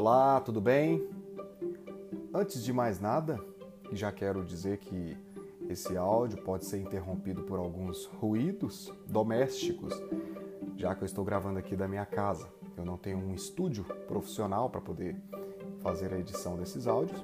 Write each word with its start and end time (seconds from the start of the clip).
Olá, 0.00 0.40
tudo 0.40 0.60
bem? 0.60 1.10
Antes 2.32 2.62
de 2.62 2.72
mais 2.72 3.00
nada, 3.00 3.44
já 3.90 4.12
quero 4.12 4.44
dizer 4.44 4.78
que 4.78 5.18
esse 5.68 5.96
áudio 5.96 6.40
pode 6.44 6.66
ser 6.66 6.78
interrompido 6.78 7.42
por 7.42 7.58
alguns 7.58 8.04
ruídos 8.04 8.92
domésticos, 9.08 9.92
já 10.76 10.94
que 10.94 11.02
eu 11.02 11.06
estou 11.06 11.24
gravando 11.24 11.58
aqui 11.58 11.74
da 11.74 11.88
minha 11.88 12.06
casa. 12.06 12.48
Eu 12.76 12.84
não 12.84 12.96
tenho 12.96 13.18
um 13.18 13.34
estúdio 13.34 13.82
profissional 14.06 14.70
para 14.70 14.80
poder 14.80 15.20
fazer 15.80 16.14
a 16.14 16.18
edição 16.20 16.56
desses 16.56 16.86
áudios, 16.86 17.20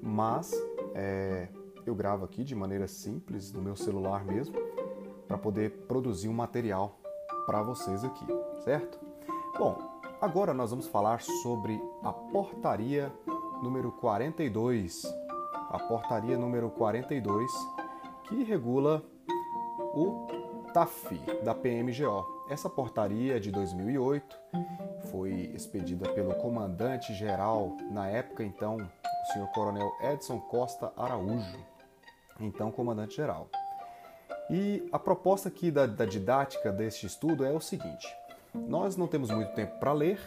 mas 0.00 0.50
é, 0.94 1.48
eu 1.84 1.94
gravo 1.94 2.24
aqui 2.24 2.44
de 2.44 2.54
maneira 2.54 2.88
simples, 2.88 3.52
no 3.52 3.60
meu 3.60 3.76
celular 3.76 4.24
mesmo, 4.24 4.56
para 5.28 5.36
poder 5.36 5.84
produzir 5.86 6.30
um 6.30 6.32
material 6.32 6.98
para 7.44 7.62
vocês 7.62 8.02
aqui, 8.02 8.24
certo? 8.64 8.98
Bom, 9.58 9.76
agora 10.18 10.54
nós 10.54 10.70
vamos 10.70 10.86
falar 10.86 11.20
sobre 11.20 11.78
a 12.06 12.12
portaria 12.12 13.12
número 13.60 13.90
42. 13.90 15.02
A 15.70 15.78
portaria 15.88 16.38
número 16.38 16.70
42 16.70 17.50
que 18.28 18.44
regula 18.44 19.02
o 19.92 20.26
TAF 20.72 21.18
da 21.42 21.52
PMGO. 21.52 22.24
Essa 22.48 22.70
portaria 22.70 23.36
é 23.36 23.40
de 23.40 23.50
2008 23.50 24.36
foi 25.10 25.50
expedida 25.52 26.08
pelo 26.10 26.34
comandante-geral, 26.36 27.76
na 27.90 28.08
época 28.08 28.44
então, 28.44 28.76
o 28.76 29.32
senhor 29.32 29.48
coronel 29.48 29.90
Edson 30.00 30.38
Costa 30.38 30.92
Araújo, 30.96 31.58
então 32.38 32.70
comandante-geral. 32.70 33.48
E 34.48 34.88
a 34.92 34.98
proposta 34.98 35.48
aqui 35.48 35.72
da, 35.72 35.86
da 35.86 36.04
didática 36.04 36.70
deste 36.70 37.06
estudo 37.06 37.44
é 37.44 37.50
o 37.50 37.60
seguinte: 37.60 38.06
nós 38.54 38.96
não 38.96 39.08
temos 39.08 39.28
muito 39.30 39.52
tempo 39.54 39.78
para 39.80 39.92
ler, 39.92 40.20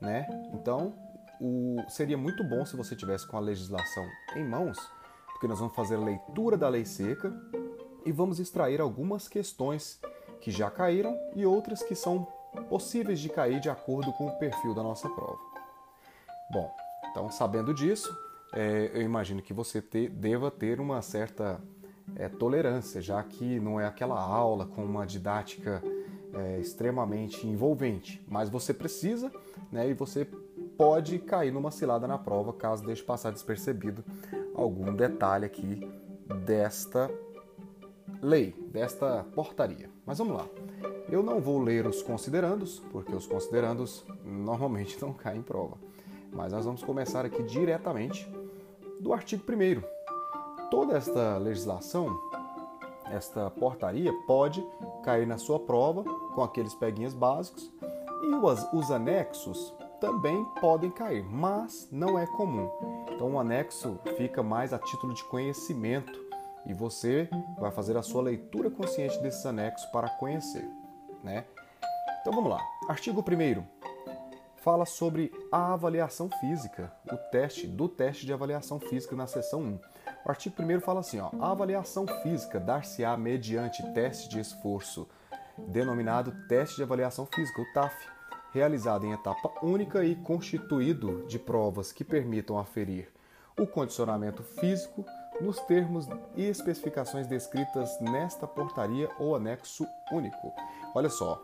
né? 0.00 0.26
Então, 0.52 0.92
o, 1.40 1.76
seria 1.88 2.18
muito 2.18 2.44
bom 2.44 2.64
se 2.64 2.76
você 2.76 2.94
tivesse 2.94 3.26
com 3.26 3.36
a 3.36 3.40
legislação 3.40 4.06
em 4.36 4.44
mãos, 4.44 4.78
porque 5.32 5.48
nós 5.48 5.58
vamos 5.58 5.74
fazer 5.74 5.96
a 5.96 6.00
leitura 6.00 6.56
da 6.56 6.68
lei 6.68 6.84
seca 6.84 7.32
e 8.04 8.12
vamos 8.12 8.38
extrair 8.38 8.80
algumas 8.80 9.26
questões 9.26 10.00
que 10.40 10.50
já 10.50 10.70
caíram 10.70 11.18
e 11.34 11.46
outras 11.46 11.82
que 11.82 11.94
são 11.94 12.26
possíveis 12.68 13.20
de 13.20 13.28
cair 13.28 13.60
de 13.60 13.70
acordo 13.70 14.12
com 14.12 14.26
o 14.26 14.38
perfil 14.38 14.74
da 14.74 14.82
nossa 14.82 15.08
prova. 15.08 15.38
Bom, 16.52 16.70
então 17.10 17.30
sabendo 17.30 17.72
disso, 17.72 18.14
é, 18.52 18.90
eu 18.92 19.02
imagino 19.02 19.40
que 19.40 19.52
você 19.52 19.80
te, 19.80 20.08
deva 20.08 20.50
ter 20.50 20.80
uma 20.80 21.00
certa 21.00 21.60
é, 22.16 22.28
tolerância, 22.28 23.00
já 23.00 23.22
que 23.22 23.60
não 23.60 23.80
é 23.80 23.86
aquela 23.86 24.20
aula 24.20 24.66
com 24.66 24.84
uma 24.84 25.06
didática 25.06 25.82
é, 26.34 26.58
extremamente 26.58 27.46
envolvente, 27.46 28.24
mas 28.28 28.48
você 28.48 28.74
precisa 28.74 29.30
né, 29.70 29.88
e 29.88 29.94
você 29.94 30.26
pode 30.80 31.18
cair 31.18 31.52
numa 31.52 31.70
cilada 31.70 32.08
na 32.08 32.16
prova 32.16 32.54
caso 32.54 32.82
deixe 32.82 33.02
passar 33.02 33.32
despercebido 33.32 34.02
algum 34.54 34.94
detalhe 34.94 35.44
aqui 35.44 35.86
desta 36.46 37.10
lei, 38.22 38.52
desta 38.72 39.26
portaria. 39.34 39.90
Mas 40.06 40.16
vamos 40.16 40.38
lá. 40.38 40.46
Eu 41.10 41.22
não 41.22 41.38
vou 41.38 41.58
ler 41.58 41.86
os 41.86 42.00
considerandos, 42.00 42.78
porque 42.90 43.14
os 43.14 43.26
considerandos 43.26 44.06
normalmente 44.24 44.98
não 45.04 45.12
caem 45.12 45.40
em 45.40 45.42
prova. 45.42 45.76
Mas 46.32 46.50
nós 46.50 46.64
vamos 46.64 46.82
começar 46.82 47.26
aqui 47.26 47.42
diretamente 47.42 48.26
do 48.98 49.12
artigo 49.12 49.44
1 49.52 50.70
toda 50.70 50.96
esta 50.96 51.36
legislação, 51.36 52.18
esta 53.10 53.50
portaria, 53.50 54.14
pode 54.26 54.66
cair 55.02 55.26
na 55.26 55.36
sua 55.36 55.60
prova 55.60 56.04
com 56.34 56.42
aqueles 56.42 56.74
peguinhas 56.74 57.12
básicos 57.12 57.70
e 58.22 58.34
os, 58.34 58.72
os 58.72 58.90
anexos 58.90 59.74
também 60.00 60.44
podem 60.60 60.90
cair, 60.90 61.24
mas 61.24 61.88
não 61.92 62.18
é 62.18 62.26
comum. 62.26 62.70
Então, 63.10 63.34
o 63.34 63.38
anexo 63.38 63.98
fica 64.16 64.42
mais 64.42 64.72
a 64.72 64.78
título 64.78 65.14
de 65.14 65.22
conhecimento 65.24 66.18
e 66.66 66.72
você 66.72 67.28
vai 67.58 67.70
fazer 67.70 67.96
a 67.96 68.02
sua 68.02 68.22
leitura 68.22 68.70
consciente 68.70 69.18
desses 69.20 69.44
anexos 69.46 69.88
para 69.90 70.08
conhecer, 70.08 70.68
né? 71.22 71.44
Então 72.20 72.32
vamos 72.32 72.50
lá. 72.50 72.60
Artigo 72.88 73.20
1 73.20 73.80
fala 74.60 74.84
sobre 74.84 75.32
a 75.50 75.72
avaliação 75.72 76.28
física, 76.38 76.92
o 77.10 77.16
teste 77.30 77.66
do 77.66 77.88
teste 77.88 78.26
de 78.26 78.32
avaliação 78.32 78.78
física 78.78 79.16
na 79.16 79.26
seção 79.26 79.60
1. 79.62 79.80
O 80.24 80.28
artigo 80.28 80.62
1 80.62 80.80
fala 80.80 81.00
assim: 81.00 81.18
ó, 81.18 81.30
a 81.40 81.50
avaliação 81.50 82.06
física 82.22 82.60
dar-se-á 82.60 83.16
mediante 83.16 83.82
teste 83.94 84.28
de 84.28 84.38
esforço, 84.38 85.08
denominado 85.56 86.34
teste 86.46 86.76
de 86.76 86.82
avaliação 86.82 87.26
física, 87.26 87.62
o 87.62 87.72
TAF, 87.72 87.94
realizado 88.52 89.04
em 89.04 89.12
etapa 89.12 89.50
única 89.62 90.04
e 90.04 90.14
constituído 90.16 91.24
de 91.26 91.38
provas 91.38 91.92
que 91.92 92.04
permitam 92.04 92.58
aferir 92.58 93.08
o 93.58 93.66
condicionamento 93.66 94.42
físico 94.42 95.04
nos 95.40 95.58
termos 95.60 96.06
e 96.36 96.44
especificações 96.44 97.26
descritas 97.26 97.98
nesta 98.00 98.46
portaria 98.46 99.08
ou 99.18 99.34
anexo 99.34 99.86
único. 100.12 100.52
Olha 100.94 101.08
só, 101.08 101.42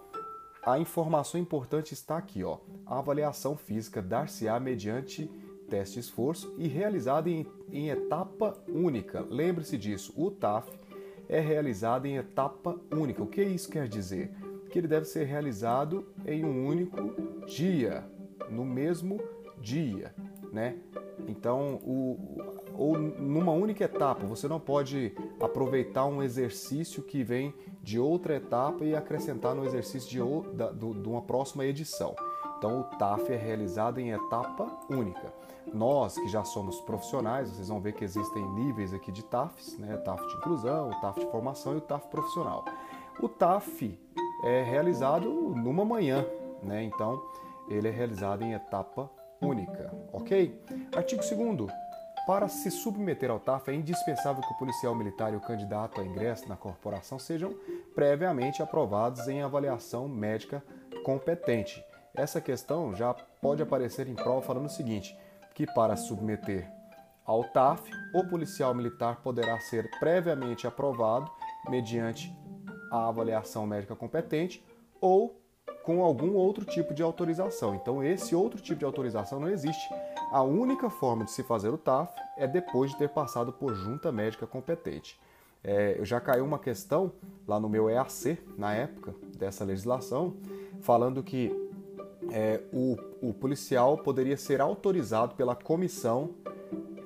a 0.64 0.78
informação 0.78 1.40
importante 1.40 1.94
está 1.94 2.16
aqui, 2.16 2.42
ó. 2.42 2.58
A 2.84 2.98
avaliação 2.98 3.56
física 3.56 4.02
dar-se-á 4.02 4.58
mediante 4.58 5.30
teste 5.68 5.98
esforço 5.98 6.54
e 6.58 6.68
realizada 6.68 7.28
em, 7.28 7.46
em 7.70 7.88
etapa 7.88 8.56
única. 8.68 9.24
Lembre-se 9.28 9.76
disso, 9.76 10.12
o 10.16 10.30
TAF 10.30 10.68
é 11.28 11.40
realizado 11.40 12.06
em 12.06 12.16
etapa 12.16 12.78
única. 12.90 13.22
O 13.22 13.26
que 13.26 13.42
isso 13.42 13.68
quer 13.68 13.88
dizer? 13.88 14.32
Que 14.76 14.80
ele 14.80 14.88
deve 14.88 15.06
ser 15.06 15.24
realizado 15.24 16.06
em 16.26 16.44
um 16.44 16.66
único 16.66 16.98
dia, 17.46 18.04
no 18.50 18.62
mesmo 18.62 19.18
dia, 19.58 20.14
né? 20.52 20.76
Então, 21.26 21.76
o, 21.76 22.18
ou 22.76 22.98
numa 22.98 23.52
única 23.52 23.84
etapa, 23.84 24.26
você 24.26 24.46
não 24.46 24.60
pode 24.60 25.16
aproveitar 25.40 26.04
um 26.04 26.22
exercício 26.22 27.02
que 27.02 27.24
vem 27.24 27.54
de 27.82 27.98
outra 27.98 28.36
etapa 28.36 28.84
e 28.84 28.94
acrescentar 28.94 29.54
no 29.54 29.64
exercício 29.64 30.10
de, 30.10 30.18
de 31.00 31.08
uma 31.08 31.22
próxima 31.22 31.64
edição. 31.64 32.14
Então, 32.58 32.80
o 32.80 32.84
TAF 32.98 33.32
é 33.32 33.36
realizado 33.36 33.98
em 33.98 34.10
etapa 34.10 34.70
única. 34.90 35.32
Nós 35.72 36.18
que 36.18 36.28
já 36.28 36.44
somos 36.44 36.82
profissionais, 36.82 37.48
vocês 37.48 37.68
vão 37.68 37.80
ver 37.80 37.94
que 37.94 38.04
existem 38.04 38.46
níveis 38.50 38.92
aqui 38.92 39.10
de 39.10 39.24
TAFs, 39.24 39.78
né? 39.78 39.96
TAF 39.96 40.20
de 40.26 40.34
inclusão, 40.34 40.90
o 40.90 41.00
TAF 41.00 41.18
de 41.18 41.30
formação 41.30 41.72
e 41.72 41.76
o 41.78 41.80
TAF 41.80 42.08
profissional. 42.08 42.62
O 43.18 43.26
TAF 43.26 43.98
é 44.44 44.62
realizado 44.62 45.28
numa 45.30 45.84
manhã, 45.84 46.24
né? 46.62 46.82
Então, 46.82 47.22
ele 47.68 47.88
é 47.88 47.90
realizado 47.90 48.42
em 48.42 48.52
etapa 48.52 49.10
única, 49.40 49.92
ok? 50.12 50.62
Artigo 50.94 51.22
2 51.22 51.86
para 52.26 52.48
se 52.48 52.72
submeter 52.72 53.30
ao 53.30 53.38
TAF, 53.38 53.70
é 53.70 53.74
indispensável 53.74 54.42
que 54.42 54.52
o 54.52 54.58
policial 54.58 54.96
militar 54.96 55.32
e 55.32 55.36
o 55.36 55.40
candidato 55.40 56.00
a 56.00 56.04
ingresso 56.04 56.48
na 56.48 56.56
corporação 56.56 57.20
sejam 57.20 57.54
previamente 57.94 58.60
aprovados 58.60 59.28
em 59.28 59.42
avaliação 59.42 60.08
médica 60.08 60.60
competente. 61.04 61.80
Essa 62.12 62.40
questão 62.40 62.92
já 62.92 63.14
pode 63.40 63.62
aparecer 63.62 64.08
em 64.08 64.14
prova 64.14 64.42
falando 64.42 64.66
o 64.66 64.70
seguinte: 64.70 65.16
que 65.54 65.66
para 65.66 65.94
submeter 65.94 66.68
ao 67.24 67.44
TAF, 67.44 67.88
o 68.12 68.24
policial 68.24 68.74
militar 68.74 69.22
poderá 69.22 69.60
ser 69.60 69.88
previamente 70.00 70.66
aprovado 70.66 71.30
mediante 71.68 72.36
a 72.90 73.08
avaliação 73.08 73.66
médica 73.66 73.94
competente 73.94 74.64
ou 75.00 75.40
com 75.84 76.02
algum 76.02 76.34
outro 76.34 76.64
tipo 76.64 76.92
de 76.92 77.02
autorização. 77.02 77.74
Então, 77.74 78.02
esse 78.02 78.34
outro 78.34 78.60
tipo 78.60 78.80
de 78.80 78.84
autorização 78.84 79.38
não 79.38 79.48
existe. 79.48 79.88
A 80.32 80.42
única 80.42 80.90
forma 80.90 81.24
de 81.24 81.30
se 81.30 81.42
fazer 81.42 81.68
o 81.68 81.78
TAF 81.78 82.12
é 82.36 82.46
depois 82.46 82.90
de 82.90 82.98
ter 82.98 83.08
passado 83.08 83.52
por 83.52 83.74
junta 83.74 84.10
médica 84.10 84.46
competente. 84.46 85.18
É, 85.62 85.98
já 86.02 86.20
caiu 86.20 86.44
uma 86.44 86.58
questão 86.58 87.12
lá 87.46 87.58
no 87.58 87.68
meu 87.68 87.88
EAC, 87.88 88.38
na 88.56 88.74
época 88.74 89.14
dessa 89.36 89.64
legislação, 89.64 90.36
falando 90.80 91.22
que 91.22 91.52
é, 92.30 92.60
o, 92.72 92.96
o, 93.20 93.32
policial 93.32 93.98
poderia 93.98 94.36
ser 94.36 94.60
autorizado 94.60 95.34
pela 95.34 95.54
comissão 95.54 96.30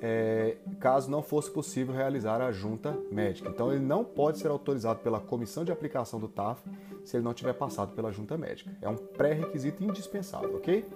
é, 0.01 0.57
caso 0.79 1.11
não 1.11 1.23
fosse 1.23 1.51
possível 1.51 1.95
realizar 1.95 2.41
a 2.41 2.51
junta 2.51 2.97
médica. 3.11 3.49
Então, 3.49 3.71
ele 3.73 3.85
não 3.85 4.05
pode 4.05 4.39
ser 4.39 4.49
autorizado 4.49 5.01
pela 5.01 5.21
comissão 5.21 5.65
de 5.65 5.71
aplicação 5.71 6.19
do 6.19 6.29
TAF 6.29 6.63
se 7.05 7.17
ele 7.17 7.25
não 7.25 7.35
tiver 7.35 7.53
passado 7.53 7.95
pela 7.95 8.11
junta 8.11 8.37
médica. 8.37 8.71
É 8.81 8.89
um 8.89 8.97
pré-requisito 8.97 9.85
indispensável, 9.85 10.57
ok? 10.57 10.87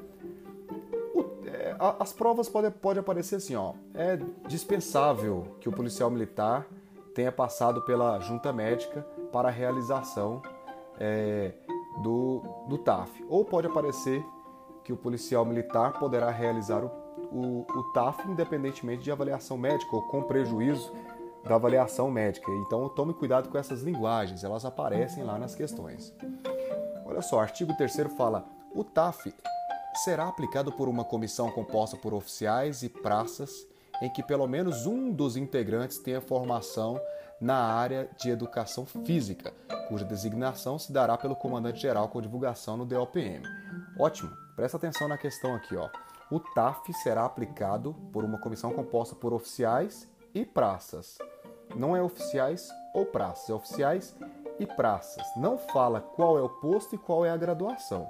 É, 1.46 1.76
as 1.78 2.12
provas 2.12 2.48
podem 2.48 2.70
pode 2.70 2.98
aparecer 2.98 3.36
assim, 3.36 3.54
ó. 3.54 3.74
É 3.94 4.18
dispensável 4.48 5.56
que 5.60 5.68
o 5.68 5.72
policial 5.72 6.10
militar 6.10 6.66
tenha 7.14 7.30
passado 7.30 7.82
pela 7.82 8.18
junta 8.20 8.52
médica 8.52 9.02
para 9.30 9.48
a 9.48 9.52
realização 9.52 10.42
é, 10.98 11.52
do, 12.02 12.42
do 12.68 12.78
TAF. 12.78 13.24
Ou 13.28 13.44
pode 13.44 13.66
aparecer 13.66 14.24
que 14.82 14.92
o 14.92 14.96
policial 14.96 15.44
militar 15.44 15.98
poderá 15.98 16.30
realizar 16.30 16.84
o, 16.84 16.90
o, 17.32 17.66
o 17.68 17.82
TAF 17.92 18.28
independentemente 18.28 19.02
de 19.02 19.12
avaliação 19.12 19.56
médica 19.56 19.94
ou 19.94 20.02
com 20.08 20.22
prejuízo 20.22 20.92
da 21.44 21.54
avaliação 21.54 22.10
médica. 22.10 22.50
Então 22.52 22.88
tome 22.88 23.14
cuidado 23.14 23.48
com 23.48 23.58
essas 23.58 23.82
linguagens, 23.82 24.44
elas 24.44 24.64
aparecem 24.64 25.22
lá 25.22 25.38
nas 25.38 25.54
questões. 25.54 26.14
Olha 27.04 27.22
só, 27.22 27.40
artigo 27.40 27.74
3 27.76 28.14
fala: 28.16 28.44
o 28.74 28.82
TAF 28.82 29.32
será 30.02 30.28
aplicado 30.28 30.72
por 30.72 30.88
uma 30.88 31.04
comissão 31.04 31.50
composta 31.50 31.96
por 31.96 32.14
oficiais 32.14 32.82
e 32.82 32.88
praças 32.88 33.66
em 34.02 34.10
que 34.10 34.22
pelo 34.22 34.46
menos 34.46 34.86
um 34.86 35.12
dos 35.12 35.36
integrantes 35.36 35.98
tenha 35.98 36.20
formação 36.20 37.00
na 37.40 37.56
área 37.56 38.08
de 38.18 38.30
educação 38.30 38.86
física, 38.86 39.52
cuja 39.88 40.04
designação 40.04 40.78
se 40.78 40.92
dará 40.92 41.16
pelo 41.16 41.36
comandante-geral 41.36 42.08
com 42.08 42.20
divulgação 42.20 42.76
no 42.76 42.86
DOPM. 42.86 43.42
Ótimo, 43.98 44.30
presta 44.56 44.76
atenção 44.76 45.08
na 45.08 45.18
questão 45.18 45.54
aqui, 45.54 45.76
ó. 45.76 45.88
O 46.30 46.40
TAF 46.40 46.92
será 46.94 47.24
aplicado 47.24 47.94
por 48.12 48.24
uma 48.24 48.38
comissão 48.38 48.72
composta 48.72 49.14
por 49.14 49.32
oficiais 49.32 50.08
e 50.34 50.44
praças. 50.44 51.18
Não 51.76 51.94
é 51.94 52.02
oficiais 52.02 52.68
ou 52.94 53.04
praças, 53.04 53.50
é 53.50 53.54
oficiais 53.54 54.16
e 54.58 54.66
praças. 54.66 55.24
Não 55.36 55.58
fala 55.58 56.00
qual 56.00 56.38
é 56.38 56.42
o 56.42 56.48
posto 56.48 56.94
e 56.94 56.98
qual 56.98 57.24
é 57.26 57.30
a 57.30 57.36
graduação, 57.36 58.06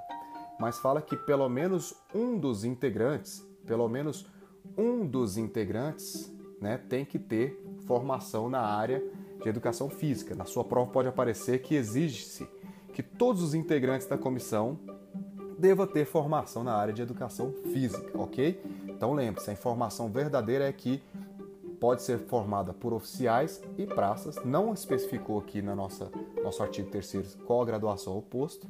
mas 0.61 0.79
fala 0.79 1.03
que 1.03 1.17
pelo 1.17 1.49
menos 1.49 1.95
um 2.15 2.39
dos 2.39 2.65
integrantes, 2.65 3.45
pelo 3.67 3.89
menos 3.89 4.27
um 4.77 5.07
dos 5.07 5.37
integrantes, 5.37 6.33
né, 6.61 6.79
tem 6.79 7.05
que 7.05 7.19
ter 7.19 7.63
formação 7.87 8.49
na 8.49 8.61
área 8.61 9.03
de 9.43 9.49
educação 9.49 9.91
física. 9.91 10.35
Na 10.35 10.45
sua 10.45 10.65
prova 10.65 10.91
pode 10.91 11.09
aparecer 11.09 11.63
que 11.63 11.75
exige-se 11.75 12.49
que 12.93 13.03
todos 13.03 13.43
os 13.43 13.55
integrantes 13.55 14.07
da 14.07 14.17
comissão 14.17 14.79
deva 15.65 15.87
ter 15.87 16.05
formação 16.05 16.63
na 16.63 16.75
área 16.75 16.93
de 16.93 17.01
educação 17.01 17.51
física, 17.73 18.11
ok? 18.21 18.63
Então 18.87 19.15
lembre-se, 19.15 19.49
a 19.49 19.53
informação 19.55 20.11
verdadeira 20.11 20.69
é 20.69 20.73
que 20.73 21.03
pode 21.81 22.03
ser 22.03 22.19
formada 22.19 22.75
por 22.75 22.93
oficiais 22.93 23.63
e 23.79 23.87
praças. 23.87 24.37
Não 24.45 24.75
especificou 24.75 25.39
aqui 25.39 25.63
na 25.63 25.75
nossa 25.75 26.11
nosso 26.43 26.63
artigo 26.63 26.91
3 26.91 27.39
qual 27.47 27.63
a 27.63 27.65
graduação 27.65 28.13
ou 28.13 28.21
posto, 28.21 28.69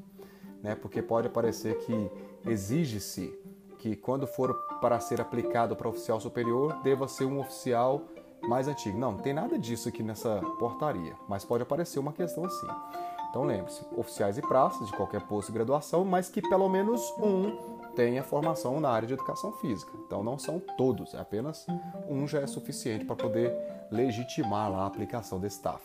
né? 0.63 0.77
Porque 0.77 1.03
pode 1.03 1.27
aparecer 1.27 1.79
que 1.79 2.11
exige-se 2.47 3.37
que 3.81 3.97
quando 3.97 4.25
for 4.29 4.55
para 4.81 5.01
ser 5.01 5.21
aplicado 5.21 5.75
para 5.75 5.89
oficial 5.89 6.21
superior, 6.21 6.81
deva 6.85 7.09
ser 7.09 7.25
um 7.25 7.41
oficial 7.41 8.03
mais 8.43 8.69
antigo. 8.69 8.97
Não, 8.97 9.11
não 9.11 9.19
tem 9.19 9.35
nada 9.35 9.59
disso 9.59 9.89
aqui 9.89 10.03
nessa 10.03 10.41
portaria, 10.61 11.17
mas 11.29 11.45
pode 11.45 11.65
aparecer 11.65 11.99
uma 11.99 12.13
questão 12.13 12.45
assim. 12.45 12.69
Então 13.35 13.43
lembre-se, 13.43 13.85
oficiais 13.97 14.39
e 14.39 14.43
praças 14.43 14.87
de 14.87 14.93
qualquer 14.93 15.21
posto 15.23 15.49
de 15.49 15.55
graduação, 15.55 16.05
mas 16.05 16.29
que 16.29 16.41
pelo 16.41 16.69
menos 16.69 17.03
um 17.19 17.91
tenha 17.97 18.23
formação 18.23 18.79
na 18.79 18.89
área 18.89 19.09
de 19.09 19.15
educação 19.15 19.51
física. 19.55 19.91
Então 20.07 20.23
não 20.23 20.39
são 20.39 20.61
todos, 20.79 21.15
é 21.15 21.19
apenas 21.19 21.67
um 22.09 22.29
já 22.29 22.43
é 22.43 22.47
suficiente 22.47 23.05
para 23.05 23.17
poder 23.17 23.53
legitimar 23.91 24.73
a 24.73 24.87
aplicação 24.87 25.41
desse 25.41 25.61
TAF. 25.61 25.83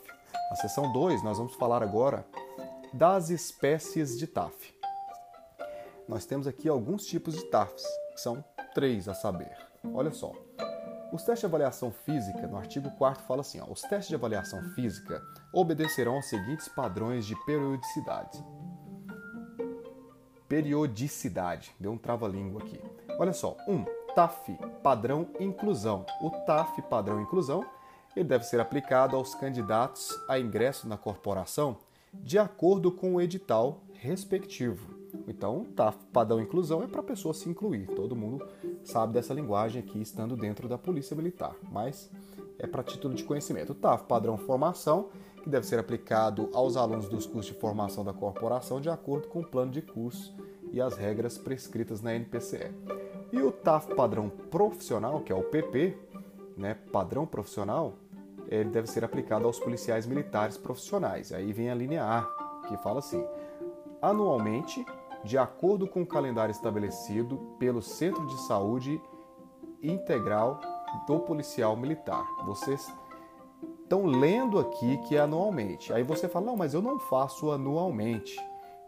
Na 0.51 0.57
seção 0.57 0.93
2, 0.93 1.23
nós 1.23 1.39
vamos 1.39 1.55
falar 1.55 1.81
agora 1.81 2.23
das 2.93 3.31
espécies 3.31 4.15
de 4.15 4.27
TAF. 4.27 4.71
Nós 6.07 6.27
temos 6.27 6.45
aqui 6.45 6.69
alguns 6.69 7.03
tipos 7.07 7.33
de 7.33 7.45
TAFs, 7.45 7.83
que 8.13 8.21
são 8.21 8.45
três 8.75 9.09
a 9.09 9.15
saber. 9.15 9.57
Olha 9.91 10.11
só. 10.11 10.33
Os 11.11 11.23
testes 11.23 11.39
de 11.39 11.45
avaliação 11.45 11.91
física, 11.91 12.47
no 12.47 12.57
artigo 12.57 12.91
4 12.91 13.23
fala 13.23 13.41
assim: 13.41 13.59
ó, 13.59 13.65
os 13.71 13.81
testes 13.81 14.09
de 14.09 14.15
avaliação 14.15 14.61
física 14.75 15.21
obedecerão 15.53 16.15
aos 16.15 16.29
seguintes 16.29 16.67
padrões 16.67 17.25
de 17.25 17.35
periodicidade 17.45 18.43
periodicidade. 20.49 21.71
Deu 21.79 21.91
um 21.91 21.97
trava-língua 21.97 22.63
aqui. 22.63 22.81
Olha 23.19 23.31
só, 23.31 23.55
um, 23.67 23.85
TAF, 24.15 24.57
padrão 24.81 25.27
inclusão. 25.39 26.05
O 26.19 26.31
TAF, 26.31 26.81
padrão 26.81 27.21
inclusão, 27.21 27.63
ele 28.15 28.27
deve 28.27 28.43
ser 28.43 28.59
aplicado 28.59 29.15
aos 29.15 29.35
candidatos 29.35 30.09
a 30.27 30.39
ingresso 30.39 30.87
na 30.87 30.97
corporação 30.97 31.77
de 32.11 32.39
acordo 32.39 32.91
com 32.91 33.15
o 33.15 33.21
edital 33.21 33.83
respectivo. 33.93 34.97
Então, 35.27 35.63
TAF, 35.75 35.97
padrão 36.11 36.41
inclusão, 36.41 36.81
é 36.81 36.87
para 36.87 37.01
a 37.01 37.03
pessoa 37.03 37.33
se 37.33 37.47
incluir. 37.47 37.85
Todo 37.87 38.15
mundo 38.15 38.45
sabe 38.83 39.13
dessa 39.13 39.33
linguagem 39.33 39.81
aqui, 39.81 40.01
estando 40.01 40.35
dentro 40.35 40.67
da 40.67 40.77
Polícia 40.77 41.15
Militar, 41.15 41.55
mas 41.71 42.09
é 42.57 42.67
para 42.67 42.83
título 42.83 43.13
de 43.13 43.23
conhecimento. 43.23 43.71
O 43.71 43.75
TAF, 43.75 44.03
padrão 44.03 44.37
formação, 44.37 45.09
que 45.41 45.49
deve 45.49 45.65
ser 45.65 45.79
aplicado 45.79 46.49
aos 46.53 46.75
alunos 46.75 47.07
dos 47.07 47.25
cursos 47.25 47.53
de 47.53 47.59
formação 47.59 48.03
da 48.03 48.13
corporação 48.13 48.81
de 48.81 48.89
acordo 48.89 49.27
com 49.27 49.39
o 49.39 49.45
plano 49.45 49.71
de 49.71 49.81
curso 49.81 50.35
e 50.71 50.81
as 50.81 50.97
regras 50.97 51.37
prescritas 51.37 52.01
na 52.01 52.13
NPCE. 52.13 52.71
E 53.31 53.41
o 53.41 53.51
TAF 53.51 53.93
padrão 53.95 54.29
profissional, 54.29 55.21
que 55.21 55.31
é 55.31 55.35
o 55.35 55.43
PP, 55.43 55.97
né, 56.57 56.75
padrão 56.91 57.25
profissional, 57.25 57.93
ele 58.49 58.69
deve 58.69 58.87
ser 58.87 59.03
aplicado 59.03 59.45
aos 59.45 59.59
policiais 59.59 60.05
militares 60.05 60.57
profissionais. 60.57 61.31
Aí 61.31 61.53
vem 61.53 61.69
a 61.69 61.75
linha 61.75 62.03
A, 62.03 62.23
que 62.67 62.75
fala 62.77 62.99
assim: 62.99 63.23
anualmente, 64.01 64.83
de 65.23 65.37
acordo 65.37 65.87
com 65.87 66.01
o 66.01 66.07
calendário 66.07 66.51
estabelecido 66.51 67.55
pelo 67.59 67.81
Centro 67.81 68.25
de 68.27 68.37
Saúde 68.47 69.01
Integral 69.81 70.59
do 71.07 71.19
Policial 71.19 71.75
Militar. 71.75 72.25
Vocês 72.45 72.91
estão 73.81 74.05
lendo 74.05 74.59
aqui 74.59 74.97
que 75.07 75.15
é 75.15 75.19
anualmente. 75.19 75.91
Aí 75.91 76.03
você 76.03 76.27
fala, 76.27 76.47
não, 76.47 76.55
mas 76.55 76.73
eu 76.73 76.81
não 76.81 76.99
faço 76.99 77.51
anualmente. 77.51 78.39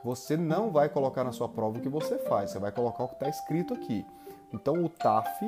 Você 0.04 0.36
não 0.36 0.72
vai 0.72 0.89
colocar 0.89 1.24
na 1.24 1.31
sua 1.31 1.48
prova 1.48 1.78
o 1.78 1.81
que 1.81 1.89
você 1.89 2.18
faz, 2.18 2.51
você 2.51 2.60
vai 2.60 2.72
colocar 2.72 3.04
o 3.04 3.07
que 3.07 3.13
está 3.16 3.30
escrito 3.30 3.74
aqui. 3.74 4.06
Então 4.51 4.84
o 4.84 4.89
TAF 4.89 5.48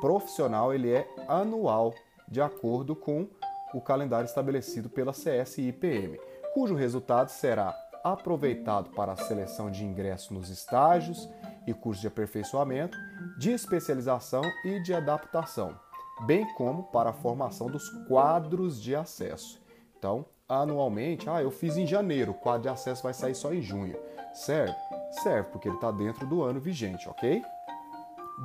profissional 0.00 0.74
ele 0.74 0.90
é 0.90 1.08
anual, 1.28 1.94
de 2.28 2.40
acordo 2.40 2.96
com 2.96 3.28
o 3.72 3.80
calendário 3.80 4.26
estabelecido 4.26 4.88
pela 4.88 5.12
CSIPM, 5.12 6.18
cujo 6.52 6.74
resultado 6.74 7.28
será 7.28 7.74
aproveitado 8.04 8.90
para 8.90 9.12
a 9.12 9.16
seleção 9.16 9.70
de 9.70 9.84
ingresso 9.84 10.34
nos 10.34 10.50
estágios 10.50 11.28
e 11.66 11.72
cursos 11.72 12.02
de 12.02 12.06
aperfeiçoamento, 12.06 12.96
de 13.38 13.50
especialização 13.50 14.42
e 14.64 14.80
de 14.82 14.92
adaptação 14.92 15.74
bem 16.22 16.46
como 16.54 16.84
para 16.84 17.10
a 17.10 17.12
formação 17.12 17.68
dos 17.68 17.88
quadros 18.06 18.80
de 18.80 18.94
acesso. 18.94 19.60
Então, 19.98 20.24
anualmente, 20.48 21.28
ah, 21.28 21.42
eu 21.42 21.50
fiz 21.50 21.76
em 21.76 21.86
janeiro, 21.86 22.32
o 22.32 22.34
quadro 22.34 22.62
de 22.62 22.68
acesso 22.68 23.02
vai 23.02 23.14
sair 23.14 23.34
só 23.34 23.52
em 23.52 23.60
junho. 23.60 23.96
Serve? 24.32 24.74
Serve, 25.22 25.50
porque 25.50 25.68
ele 25.68 25.76
está 25.76 25.90
dentro 25.90 26.26
do 26.26 26.42
ano 26.42 26.60
vigente, 26.60 27.08
ok? 27.08 27.42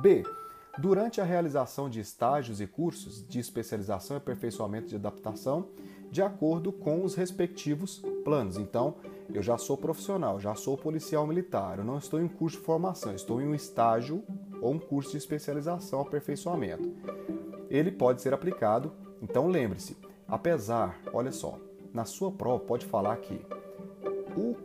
B. 0.00 0.22
Durante 0.78 1.20
a 1.20 1.24
realização 1.24 1.90
de 1.90 2.00
estágios 2.00 2.60
e 2.60 2.66
cursos 2.66 3.26
de 3.26 3.40
especialização 3.40 4.16
e 4.16 4.18
aperfeiçoamento 4.18 4.88
de 4.88 4.96
adaptação, 4.96 5.68
de 6.10 6.22
acordo 6.22 6.72
com 6.72 7.04
os 7.04 7.14
respectivos 7.14 8.02
planos. 8.24 8.56
Então, 8.56 8.96
eu 9.32 9.42
já 9.42 9.56
sou 9.56 9.76
profissional, 9.76 10.40
já 10.40 10.54
sou 10.54 10.76
policial 10.76 11.26
militar, 11.26 11.78
eu 11.78 11.84
não 11.84 11.98
estou 11.98 12.20
em 12.20 12.28
curso 12.28 12.58
de 12.58 12.64
formação, 12.64 13.14
estou 13.14 13.40
em 13.40 13.46
um 13.46 13.54
estágio 13.54 14.24
ou 14.60 14.72
um 14.72 14.78
curso 14.78 15.12
de 15.12 15.18
especialização, 15.18 16.00
aperfeiçoamento 16.00 16.90
ele 17.70 17.92
pode 17.92 18.20
ser 18.20 18.34
aplicado. 18.34 18.92
Então 19.22 19.46
lembre-se, 19.46 19.96
apesar, 20.26 21.00
olha 21.12 21.30
só, 21.30 21.56
na 21.94 22.04
sua 22.04 22.32
prova 22.32 22.64
pode 22.64 22.84
falar 22.84 23.16
que 23.18 23.40
o, 24.36 24.56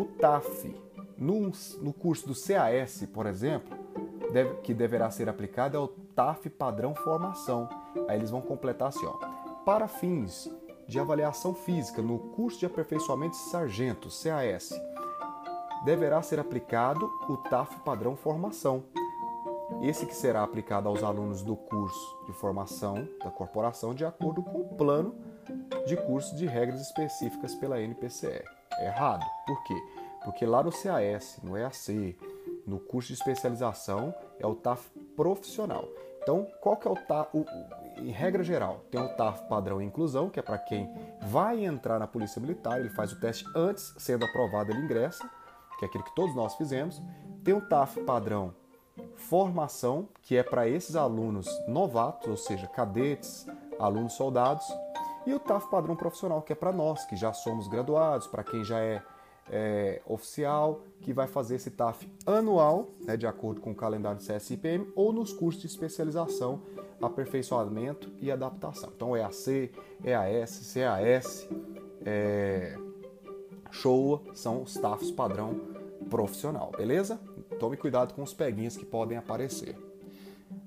o 0.00 0.04
TAF 0.04 0.74
no, 1.16 1.50
no 1.82 1.92
curso 1.92 2.28
do 2.28 2.34
CAS, 2.34 3.04
por 3.12 3.26
exemplo, 3.26 3.76
deve, 4.32 4.54
que 4.60 4.72
deverá 4.72 5.10
ser 5.10 5.28
aplicado 5.28 5.76
é 5.76 5.80
o 5.80 5.88
TAF 5.88 6.48
padrão 6.48 6.94
formação. 6.94 7.68
Aí 8.06 8.16
eles 8.16 8.30
vão 8.30 8.40
completar 8.40 8.88
assim, 8.88 9.04
ó. 9.04 9.14
Para 9.64 9.88
fins 9.88 10.50
de 10.88 10.98
avaliação 10.98 11.54
física 11.54 12.02
no 12.02 12.18
curso 12.18 12.58
de 12.58 12.66
aperfeiçoamento 12.66 13.36
de 13.36 13.50
sargento, 13.50 14.08
CAS, 14.08 14.70
deverá 15.84 16.20
ser 16.22 16.40
aplicado 16.40 17.04
o 17.28 17.36
TAF 17.36 17.78
padrão 17.80 18.16
formação 18.16 18.82
esse 19.82 20.06
que 20.06 20.14
será 20.14 20.42
aplicado 20.42 20.88
aos 20.88 21.02
alunos 21.02 21.42
do 21.42 21.54
curso 21.54 22.18
de 22.26 22.32
formação 22.32 23.06
da 23.22 23.30
corporação 23.30 23.94
de 23.94 24.04
acordo 24.04 24.42
com 24.42 24.60
o 24.60 24.76
plano 24.76 25.14
de 25.86 25.96
curso 25.96 26.34
de 26.34 26.46
regras 26.46 26.80
específicas 26.80 27.54
pela 27.54 27.80
NPCE. 27.80 28.42
É 28.78 28.86
errado. 28.86 29.24
Por 29.46 29.62
quê? 29.64 29.74
Porque 30.24 30.44
lá 30.44 30.62
no 30.62 30.72
CAS, 30.72 31.38
no 31.42 31.56
EAC, 31.56 32.18
no 32.66 32.80
curso 32.80 33.08
de 33.08 33.14
especialização, 33.14 34.12
é 34.38 34.46
o 34.46 34.54
TAF 34.54 34.90
profissional. 35.16 35.88
Então, 36.22 36.46
qual 36.60 36.76
que 36.76 36.88
é 36.88 36.90
o 36.90 36.96
TAF? 36.96 37.30
O, 37.32 37.44
em 38.00 38.10
regra 38.10 38.42
geral, 38.42 38.84
tem 38.90 39.00
o 39.00 39.08
TAF 39.08 39.48
padrão 39.48 39.80
inclusão, 39.82 40.30
que 40.30 40.38
é 40.38 40.42
para 40.42 40.58
quem 40.58 40.90
vai 41.22 41.64
entrar 41.64 41.98
na 41.98 42.06
Polícia 42.06 42.40
Militar, 42.40 42.80
ele 42.80 42.90
faz 42.90 43.12
o 43.12 43.20
teste 43.20 43.44
antes, 43.54 43.94
sendo 43.98 44.24
aprovado, 44.24 44.70
ele 44.70 44.80
ingressa, 44.80 45.28
que 45.78 45.84
é 45.84 45.88
aquele 45.88 46.04
que 46.04 46.14
todos 46.14 46.34
nós 46.34 46.54
fizemos. 46.56 47.00
Tem 47.44 47.54
o 47.54 47.60
TAF 47.60 48.00
padrão 48.04 48.54
formação, 49.14 50.08
que 50.22 50.36
é 50.36 50.42
para 50.42 50.68
esses 50.68 50.96
alunos 50.96 51.48
novatos, 51.68 52.28
ou 52.28 52.36
seja, 52.36 52.66
cadetes, 52.66 53.46
alunos 53.78 54.14
soldados, 54.14 54.66
e 55.26 55.34
o 55.34 55.38
TAF 55.38 55.68
padrão 55.70 55.94
profissional, 55.94 56.42
que 56.42 56.52
é 56.52 56.56
para 56.56 56.72
nós, 56.72 57.04
que 57.04 57.16
já 57.16 57.32
somos 57.32 57.68
graduados, 57.68 58.26
para 58.26 58.42
quem 58.42 58.64
já 58.64 58.80
é, 58.80 59.02
é, 59.50 60.00
oficial, 60.06 60.82
que 61.00 61.12
vai 61.12 61.26
fazer 61.26 61.56
esse 61.56 61.70
TAF 61.70 62.08
anual, 62.26 62.88
né, 63.04 63.16
de 63.16 63.26
acordo 63.26 63.60
com 63.60 63.70
o 63.70 63.74
calendário 63.74 64.18
do 64.18 64.24
CSIPM, 64.24 64.86
ou 64.94 65.12
nos 65.12 65.32
cursos 65.32 65.60
de 65.60 65.66
especialização, 65.66 66.60
aperfeiçoamento 67.00 68.10
e 68.20 68.30
adaptação. 68.30 68.90
Então, 68.94 69.16
EAC, 69.16 69.70
EAS, 70.04 70.74
CAS, 70.74 71.48
é, 72.04 72.76
SHOA, 73.70 74.20
são 74.34 74.62
os 74.62 74.74
TAFs 74.74 75.10
padrão 75.10 75.60
profissional, 76.08 76.72
beleza? 76.76 77.20
Tome 77.58 77.76
cuidado 77.76 78.14
com 78.14 78.22
os 78.22 78.32
peguinhas 78.32 78.76
que 78.76 78.84
podem 78.84 79.18
aparecer. 79.18 79.76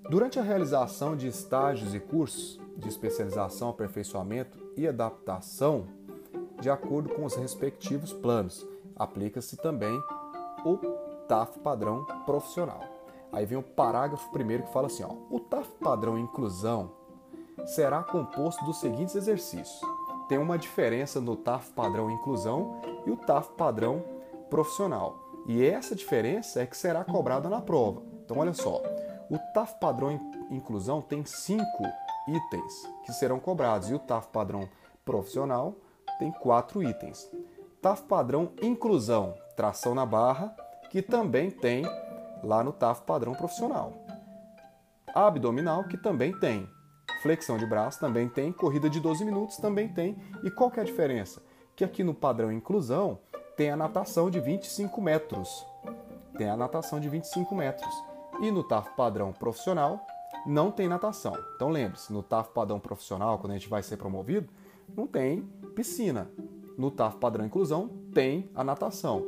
Durante 0.10 0.40
a 0.40 0.44
realização 0.44 1.16
de 1.16 1.28
estágios 1.28 1.96
e 1.96 2.00
cursos 2.00 2.60
de 2.78 2.88
especialização, 2.88 3.70
aperfeiçoamento 3.70 4.60
e 4.76 4.88
adaptação, 4.88 5.88
de 6.62 6.70
acordo 6.70 7.10
com 7.10 7.26
os 7.26 7.36
respectivos 7.36 8.14
planos, 8.14 8.66
aplica-se 8.96 9.58
também 9.58 10.00
o 10.64 10.78
TAF 11.28 11.60
padrão 11.60 12.06
profissional. 12.26 12.82
Aí 13.34 13.46
vem 13.46 13.58
o 13.58 13.64
parágrafo 13.64 14.30
primeiro 14.32 14.64
que 14.64 14.72
fala 14.72 14.88
assim: 14.88 15.04
ó, 15.04 15.14
o 15.30 15.40
TAF 15.40 15.68
padrão 15.84 16.18
inclusão 16.18 16.92
será 17.66 18.04
composto 18.04 18.64
dos 18.64 18.80
seguintes 18.80 19.16
exercícios. 19.16 19.82
Tem 20.30 20.38
uma 20.38 20.58
diferença 20.58 21.20
no 21.20 21.36
TAF 21.36 21.72
padrão 21.72 22.10
inclusão 22.10 22.80
e 23.06 23.12
o 23.12 23.18
TAF 23.18 23.50
padrão 23.58 24.04
profissional. 24.50 25.20
E 25.48 25.66
essa 25.66 25.96
diferença 25.96 26.62
é 26.62 26.66
que 26.66 26.78
será 26.78 27.04
cobrada 27.04 27.50
na 27.50 27.62
prova. 27.62 28.04
Então, 28.24 28.38
olha 28.38 28.54
só, 28.54 28.82
o 29.30 29.38
TAF 29.54 29.80
padrão 29.80 30.12
inclusão 30.52 31.02
tem 31.02 31.26
cinco 31.26 31.84
itens 32.28 32.88
que 33.04 33.12
serão 33.14 33.40
cobrados 33.40 33.90
e 33.90 33.94
o 33.94 34.00
TAF 34.00 34.28
padrão 34.28 34.70
profissional 35.04 35.76
tem 36.22 36.32
quatro 36.32 36.84
itens. 36.84 37.28
TAF 37.82 38.04
padrão 38.04 38.52
inclusão, 38.62 39.34
tração 39.58 39.96
na 39.96 40.06
barra, 40.06 40.56
que 40.92 41.02
também 41.02 41.50
tem 41.50 41.84
lá 42.44 42.64
no 42.64 42.72
TAF 42.72 43.02
padrão 43.02 43.34
profissional. 43.34 43.92
Abdominal, 45.16 45.86
que 45.86 45.98
também 45.98 46.32
tem. 46.40 46.70
Flexão 47.24 47.58
de 47.58 47.66
braço 47.66 48.00
também 48.00 48.30
tem, 48.30 48.52
corrida 48.52 48.88
de 48.88 49.00
12 49.00 49.26
minutos 49.26 49.58
também 49.58 49.90
tem. 49.90 50.16
E 50.44 50.52
qual 50.52 50.70
que 50.70 50.80
é 50.80 50.84
a 50.84 50.86
diferença? 50.86 51.42
Que 51.76 51.84
aqui 51.84 52.04
no 52.04 52.14
padrão 52.14 52.52
inclusão 52.52 53.18
tem 53.58 53.72
a 53.72 53.76
natação 53.76 54.30
de 54.30 54.40
25 54.40 55.02
metros. 55.02 55.66
Tem 56.38 56.52
a 56.52 56.56
natação 56.56 57.00
de 57.00 57.10
25 57.10 57.56
metros. 57.56 57.92
E 58.40 58.52
no 58.52 58.64
TAF 58.64 58.96
padrão 58.96 59.34
profissional 59.34 60.06
não 60.46 60.70
tem 60.70 60.88
natação. 60.88 61.34
Então 61.56 61.70
lembre-se, 61.70 62.14
no 62.14 62.22
TAF 62.22 62.52
padrão 62.52 62.80
profissional, 62.80 63.40
quando 63.40 63.54
a 63.54 63.58
gente 63.58 63.70
vai 63.70 63.82
ser 63.82 63.98
promovido, 63.98 64.54
não 64.96 65.08
tem 65.08 65.44
piscina. 65.76 66.30
No 66.78 66.90
TAF 66.90 67.18
padrão 67.18 67.46
inclusão 67.46 67.90
tem 68.14 68.50
a 68.56 68.64
natação. 68.64 69.26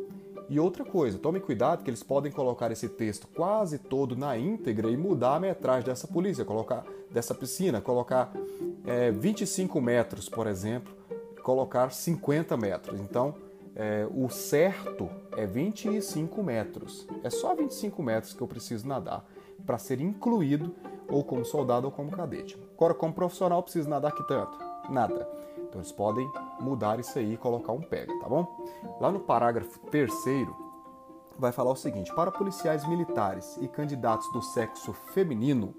E 0.50 0.60
outra 0.60 0.84
coisa, 0.84 1.18
tome 1.18 1.40
cuidado 1.40 1.84
que 1.84 1.90
eles 1.90 2.04
podem 2.04 2.32
colocar 2.32 2.72
esse 2.72 2.90
texto 2.90 3.28
quase 3.28 3.80
todo 3.80 4.16
na 4.16 4.38
íntegra 4.38 4.90
e 4.90 4.98
mudar 4.98 5.36
a 5.36 5.40
metragem 5.40 5.86
dessa 5.86 6.08
polícia, 6.08 6.44
colocar 6.44 6.86
dessa 7.10 7.34
piscina, 7.34 7.80
colocar 7.80 8.32
é, 8.86 9.12
25 9.12 9.80
metros, 9.80 10.28
por 10.28 10.48
exemplo, 10.48 10.94
colocar 11.44 11.92
50 11.92 12.58
metros. 12.58 13.00
Então, 13.00 13.36
é, 13.76 14.08
o 14.14 14.30
certo 14.30 15.10
é 15.36 15.46
25 15.46 16.44
metros. 16.44 17.08
É 17.24 17.30
só 17.30 17.56
25 17.56 18.04
metros 18.04 18.34
que 18.34 18.42
eu 18.42 18.48
preciso 18.48 18.88
nadar 18.88 19.26
para 19.66 19.78
ser 19.78 20.02
incluído 20.02 20.76
ou 21.08 21.24
como 21.24 21.46
soldado 21.46 21.86
ou 21.86 21.92
como 21.92 22.12
cadete. 22.12 22.58
Agora, 22.76 22.94
como 22.94 23.14
profissional, 23.14 23.60
eu 23.60 23.64
preciso 23.64 23.90
nadar 23.90 24.14
que 24.14 24.28
tanto? 24.28 24.58
Nada. 24.90 25.28
Então 25.74 25.82
eles 25.82 25.92
podem 25.92 26.32
mudar 26.60 27.00
isso 27.00 27.18
aí 27.18 27.34
e 27.34 27.38
colocar 27.38 27.72
um 27.72 27.82
pega, 27.82 28.14
tá 28.20 28.30
bom? 28.30 28.64
Lá 29.02 29.12
no 29.12 29.20
parágrafo 29.20 29.80
terceiro 29.90 30.56
vai 31.36 31.52
falar 31.52 31.72
o 31.72 31.76
seguinte: 31.76 32.14
para 32.14 32.32
policiais 32.32 32.88
militares 32.88 33.58
e 33.60 33.68
candidatos 33.68 34.32
do 34.32 34.40
sexo 34.40 34.94
feminino, 34.94 35.74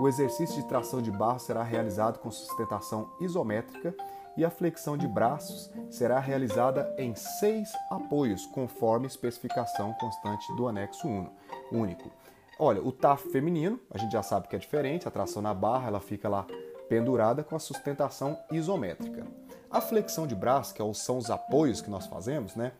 o 0.00 0.08
exercício 0.08 0.60
de 0.60 0.66
tração 0.66 1.00
de 1.00 1.12
barro 1.12 1.38
será 1.38 1.62
realizado 1.62 2.18
com 2.18 2.32
sustentação 2.32 3.12
isométrica 3.20 3.94
e 4.36 4.44
a 4.44 4.50
flexão 4.50 4.96
de 4.96 5.06
braços 5.06 5.70
será 5.88 6.18
realizada 6.18 6.92
em 6.98 7.14
seis 7.14 7.70
apoios, 7.92 8.44
conforme 8.46 9.06
especificação 9.06 9.92
constante 9.94 10.52
do 10.56 10.66
anexo 10.66 11.06
1, 11.06 11.30
único. 11.70 12.10
Olha, 12.58 12.82
o 12.82 12.90
TAF 12.90 13.30
feminino, 13.30 13.78
a 13.88 13.98
gente 13.98 14.10
já 14.10 14.22
sabe 14.22 14.48
que 14.48 14.56
é 14.56 14.58
diferente, 14.58 15.06
a 15.06 15.12
tração 15.12 15.40
na 15.40 15.54
barra, 15.54 15.86
ela 15.86 16.00
fica 16.00 16.28
lá 16.28 16.44
pendurada 16.88 17.42
com 17.44 17.54
a 17.54 17.58
sustentação 17.58 18.38
isométrica. 18.50 19.26
A 19.70 19.80
flexão 19.80 20.26
de 20.26 20.34
braço, 20.34 20.74
que 20.74 20.82
é 20.82 20.94
são 20.94 21.18
os 21.18 21.30
apoios 21.30 21.80
que 21.80 21.90
nós 21.90 22.06
fazemos, 22.06 22.56
né? 22.56 22.72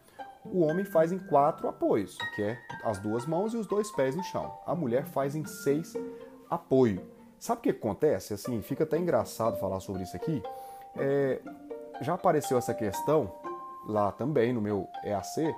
O 0.44 0.60
homem 0.60 0.84
faz 0.84 1.12
em 1.12 1.18
quatro 1.18 1.68
apoios, 1.68 2.16
que 2.34 2.42
é 2.42 2.58
as 2.82 2.98
duas 2.98 3.26
mãos 3.26 3.52
e 3.52 3.56
os 3.56 3.66
dois 3.66 3.90
pés 3.90 4.16
no 4.16 4.22
chão. 4.22 4.58
A 4.64 4.74
mulher 4.74 5.04
faz 5.04 5.34
em 5.34 5.44
seis 5.44 5.94
apoios. 6.48 7.02
Sabe 7.38 7.58
o 7.58 7.62
que 7.62 7.70
acontece? 7.70 8.32
Assim, 8.32 8.62
fica 8.62 8.84
até 8.84 8.96
engraçado 8.96 9.58
falar 9.58 9.80
sobre 9.80 10.02
isso 10.02 10.16
aqui. 10.16 10.42
É, 10.96 11.40
já 12.00 12.14
apareceu 12.14 12.56
essa 12.56 12.72
questão 12.72 13.30
lá 13.86 14.10
também 14.10 14.52
no 14.52 14.60
meu 14.60 14.88
EAC, 15.04 15.54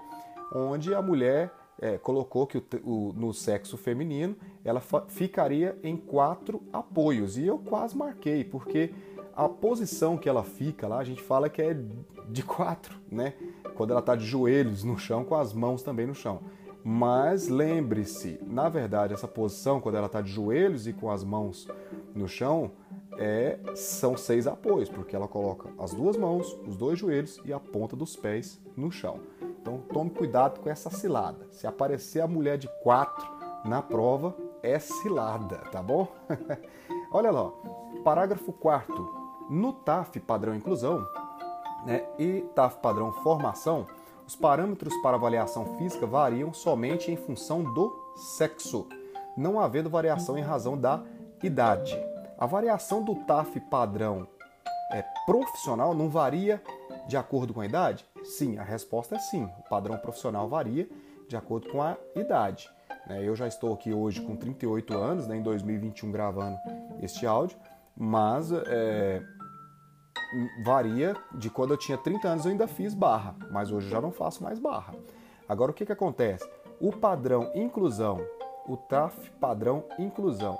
onde 0.55 0.95
a 0.95 1.01
mulher 1.01 1.53
é, 1.81 1.97
colocou 1.97 2.47
que 2.47 2.59
o, 2.59 2.65
o, 2.85 3.13
no 3.15 3.33
sexo 3.33 3.77
feminino 3.77 4.37
ela 4.65 4.83
ficaria 5.09 5.79
em 5.83 5.97
quatro 5.97 6.63
apoios. 6.73 7.39
E 7.39 7.47
eu 7.47 7.59
quase 7.59 7.97
marquei, 7.97 8.45
porque 8.45 8.93
a 9.35 9.49
posição 9.49 10.19
que 10.19 10.29
ela 10.29 10.45
fica 10.45 10.87
lá, 10.87 10.99
a 10.99 11.05
gente 11.05 11.23
fala 11.23 11.49
que 11.49 11.63
é 11.63 11.77
de 12.29 12.43
quatro, 12.43 12.95
né? 13.11 13.35
Quando 13.75 13.93
ela 13.93 14.01
está 14.01 14.15
de 14.15 14.27
joelhos 14.27 14.85
no 14.85 14.99
chão, 14.99 15.25
com 15.25 15.35
as 15.35 15.53
mãos 15.55 15.83
também 15.83 16.07
no 16.07 16.15
chão. 16.15 16.41
Mas 16.85 17.49
lembre-se, 17.49 18.39
na 18.47 18.69
verdade, 18.69 19.13
essa 19.13 19.29
posição, 19.29 19.81
quando 19.81 19.97
ela 19.97 20.07
está 20.07 20.21
de 20.21 20.31
joelhos 20.31 20.87
e 20.87 20.93
com 20.93 21.11
as 21.11 21.25
mãos 21.25 21.69
no 22.15 22.29
chão, 22.29 22.71
é, 23.19 23.59
são 23.75 24.17
seis 24.17 24.47
apoios, 24.47 24.89
porque 24.89 25.15
ela 25.15 25.29
coloca 25.29 25.69
as 25.79 25.93
duas 25.93 26.17
mãos, 26.17 26.57
os 26.67 26.77
dois 26.77 26.99
joelhos 26.99 27.39
e 27.45 27.53
a 27.53 27.61
ponta 27.61 27.95
dos 27.95 28.17
pés 28.17 28.59
no 28.77 28.91
chão. 28.91 29.21
Tome 29.93 30.11
cuidado 30.11 30.61
com 30.61 30.71
essa 30.71 30.91
cilada. 30.91 31.47
Se 31.51 31.67
aparecer 31.67 32.21
a 32.21 32.29
mulher 32.29 32.57
de 32.57 32.69
quatro 32.83 33.27
na 33.65 33.83
prova, 33.83 34.35
é 34.63 34.79
cilada, 34.79 35.59
tá 35.71 35.83
bom? 35.83 36.09
Olha 37.13 37.31
lá, 37.31 37.51
parágrafo 38.05 38.53
4 38.53 39.49
No 39.51 39.73
TAF 39.73 40.21
padrão 40.21 40.55
inclusão 40.55 41.05
né, 41.85 42.07
e 42.19 42.43
TAF 42.55 42.79
padrão 42.79 43.13
formação, 43.13 43.87
os 44.27 44.37
parâmetros 44.37 44.95
para 45.03 45.17
avaliação 45.17 45.77
física 45.77 46.07
variam 46.07 46.53
somente 46.53 47.11
em 47.11 47.17
função 47.17 47.65
do 47.75 47.93
sexo, 48.37 48.87
não 49.37 49.59
havendo 49.59 49.91
variação 49.91 50.39
em 50.39 50.43
razão 50.43 50.79
da 50.79 51.03
idade. 51.43 51.99
A 52.39 52.47
variação 52.47 53.03
do 53.03 53.17
TAF 53.25 53.59
padrão 53.69 54.29
é, 54.93 55.05
profissional 55.27 55.95
não 55.95 56.09
varia 56.09 56.63
de 57.07 57.17
acordo 57.17 57.53
com 57.55 57.61
a 57.61 57.67
idade? 57.67 58.05
Sim, 58.23 58.59
a 58.59 58.63
resposta 58.63 59.17
é 59.17 59.19
sim. 59.19 59.45
O 59.59 59.69
padrão 59.69 59.97
profissional 59.99 60.49
varia 60.49 60.89
de 61.29 61.37
acordo 61.37 61.69
com 61.71 61.83
a 61.83 61.97
idade. 62.15 62.71
Né? 63.07 63.23
Eu 63.27 63.35
já 63.35 63.47
estou 63.47 63.73
aqui 63.73 63.93
hoje 63.93 64.21
com 64.21 64.37
38 64.37 64.97
anos, 64.97 65.27
né, 65.27 65.37
em 65.37 65.43
2021 65.43 66.11
gravando 66.11 66.59
este 67.03 67.27
áudio, 67.27 67.57
mas 67.97 68.51
é, 68.53 69.23
varia 70.65 71.17
de 71.35 71.51
quando 71.51 71.73
eu 71.73 71.77
tinha 71.77 71.99
30 71.99 72.29
anos 72.29 72.45
eu 72.45 72.51
ainda 72.51 72.67
fiz 72.67 72.95
barra, 72.95 73.35
mas 73.51 73.71
hoje 73.71 73.87
eu 73.87 73.93
já 73.93 74.01
não 74.01 74.13
faço 74.13 74.43
mais 74.43 74.59
barra. 74.59 74.95
Agora 75.49 75.71
o 75.71 75.75
que, 75.75 75.87
que 75.87 75.93
acontece? 75.93 76.49
O 76.81 76.93
padrão 76.93 77.51
inclusão, 77.55 78.21
o 78.67 78.77
TAF 78.77 79.31
padrão 79.41 79.85
inclusão 79.99 80.59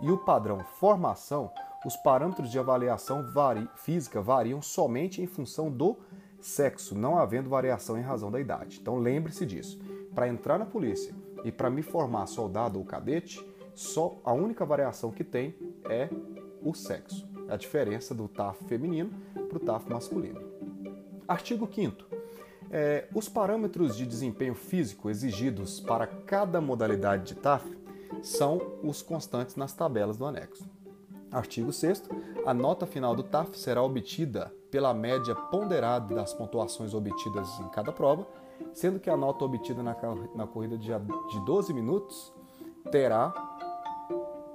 e 0.00 0.10
o 0.10 0.18
padrão 0.18 0.60
formação, 0.78 1.50
os 1.86 1.94
parâmetros 1.94 2.50
de 2.50 2.58
avaliação 2.58 3.30
vari, 3.30 3.68
física 3.76 4.20
variam 4.20 4.60
somente 4.60 5.22
em 5.22 5.26
função 5.28 5.70
do 5.70 5.96
sexo, 6.40 6.96
não 6.96 7.16
havendo 7.16 7.48
variação 7.48 7.96
em 7.96 8.02
razão 8.02 8.28
da 8.28 8.40
idade. 8.40 8.80
Então 8.82 8.96
lembre-se 8.96 9.46
disso. 9.46 9.80
Para 10.12 10.26
entrar 10.26 10.58
na 10.58 10.66
polícia 10.66 11.14
e 11.44 11.52
para 11.52 11.70
me 11.70 11.82
formar 11.82 12.26
soldado 12.26 12.80
ou 12.80 12.84
cadete, 12.84 13.40
só 13.72 14.20
a 14.24 14.32
única 14.32 14.64
variação 14.64 15.12
que 15.12 15.22
tem 15.22 15.54
é 15.88 16.08
o 16.60 16.74
sexo. 16.74 17.24
A 17.48 17.56
diferença 17.56 18.12
do 18.12 18.26
TAF 18.26 18.64
feminino 18.64 19.12
para 19.48 19.56
o 19.56 19.60
TAF 19.60 19.88
masculino. 19.88 20.42
Artigo 21.28 21.70
5 21.72 22.04
é, 22.68 23.06
os 23.14 23.28
parâmetros 23.28 23.96
de 23.96 24.04
desempenho 24.04 24.56
físico 24.56 25.08
exigidos 25.08 25.78
para 25.78 26.04
cada 26.04 26.60
modalidade 26.60 27.26
de 27.26 27.36
TAF 27.36 27.64
são 28.24 28.60
os 28.82 29.02
constantes 29.02 29.54
nas 29.54 29.72
tabelas 29.72 30.16
do 30.16 30.26
anexo. 30.26 30.75
Artigo 31.30 31.72
6 31.72 32.04
a 32.46 32.54
nota 32.54 32.86
final 32.86 33.14
do 33.14 33.24
TAF 33.24 33.58
será 33.58 33.82
obtida 33.82 34.54
pela 34.70 34.94
média 34.94 35.34
ponderada 35.34 36.14
das 36.14 36.32
pontuações 36.32 36.94
obtidas 36.94 37.58
em 37.58 37.68
cada 37.70 37.90
prova, 37.92 38.26
sendo 38.72 39.00
que 39.00 39.10
a 39.10 39.16
nota 39.16 39.44
obtida 39.44 39.82
na, 39.82 39.94
corrida 40.46 40.78
de, 40.78 40.86
de 40.86 41.44
12 41.44 41.74
minutos 41.74 42.32
terá 42.90 43.32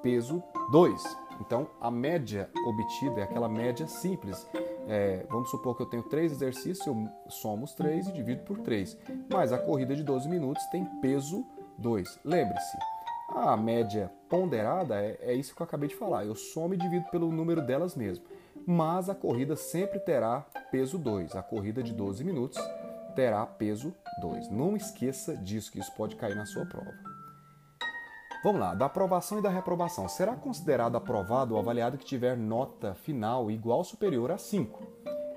peso 0.02 0.42
2. 0.72 1.04
Então, 1.42 1.68
a 1.82 1.92
média 1.92 2.50
obtida 2.66 3.22
é 3.22 3.24
aquela 3.24 3.50
média 3.50 3.88
simples. 3.88 4.48
É, 4.88 5.26
vamos 5.30 5.50
supor 5.50 5.76
que 5.76 5.82
eu 5.82 5.88
tenho 5.88 6.04
três 6.04 6.32
exercícios, 6.32 6.86
eu 6.86 7.10
somo 7.28 7.66
os 7.66 7.74
três 7.74 8.08
e 8.08 8.14
divido 8.14 8.44
por 8.44 8.60
3. 8.60 8.98
Mas 9.30 9.52
a 9.52 9.58
corrida 9.58 9.96
de 9.96 10.04
12 10.04 10.30
minutos 10.30 10.64
tem 10.72 10.86
peso 11.02 11.46
2. 11.78 12.20
Lembre-se, 12.24 12.78
a 13.36 13.56
média 13.58 14.12
ponderada 14.30 14.96
é, 14.96 15.18
é, 15.22 15.34
isso 15.34 15.56
que 15.56 15.62
eu 15.62 15.66
acabei 15.66 15.90
de 15.90 15.96
falar. 15.96 16.26
Eu 16.26 16.36
somo 16.36 16.74
e 16.74 16.78
divido 16.78 17.06
pelo 17.12 17.32
número 17.32 17.62
delas 17.62 17.96
mesmo. 17.96 18.26
Mas 18.66 19.10
a 19.10 19.16
corrida 19.16 19.56
sempre 19.56 20.00
terá 20.00 20.42
peso 20.72 20.98
2. 20.98 21.36
A 21.36 21.42
corrida 21.42 21.82
de 21.82 21.94
12 21.94 22.24
minutos 22.24 22.58
terá 23.16 23.46
peso 23.46 23.94
2. 24.22 24.50
Não 24.50 24.76
esqueça 24.76 25.36
disso, 25.36 25.72
que 25.72 25.80
isso 25.80 25.94
pode 25.96 26.16
cair 26.16 26.36
na 26.36 26.46
sua 26.46 26.66
prova. 26.66 26.94
Vamos 28.44 28.60
lá, 28.60 28.74
da 28.74 28.88
aprovação 28.88 29.38
e 29.38 29.42
da 29.42 29.50
reprovação. 29.50 30.08
Será 30.10 30.36
considerado 30.36 30.96
aprovado 30.96 31.54
o 31.54 31.60
avaliado 31.60 31.98
que 31.98 32.06
tiver 32.06 32.36
nota 32.36 32.96
final 32.96 33.52
igual 33.52 33.80
ou 33.80 33.84
superior 33.84 34.32
a 34.32 34.38
5? 34.38 34.91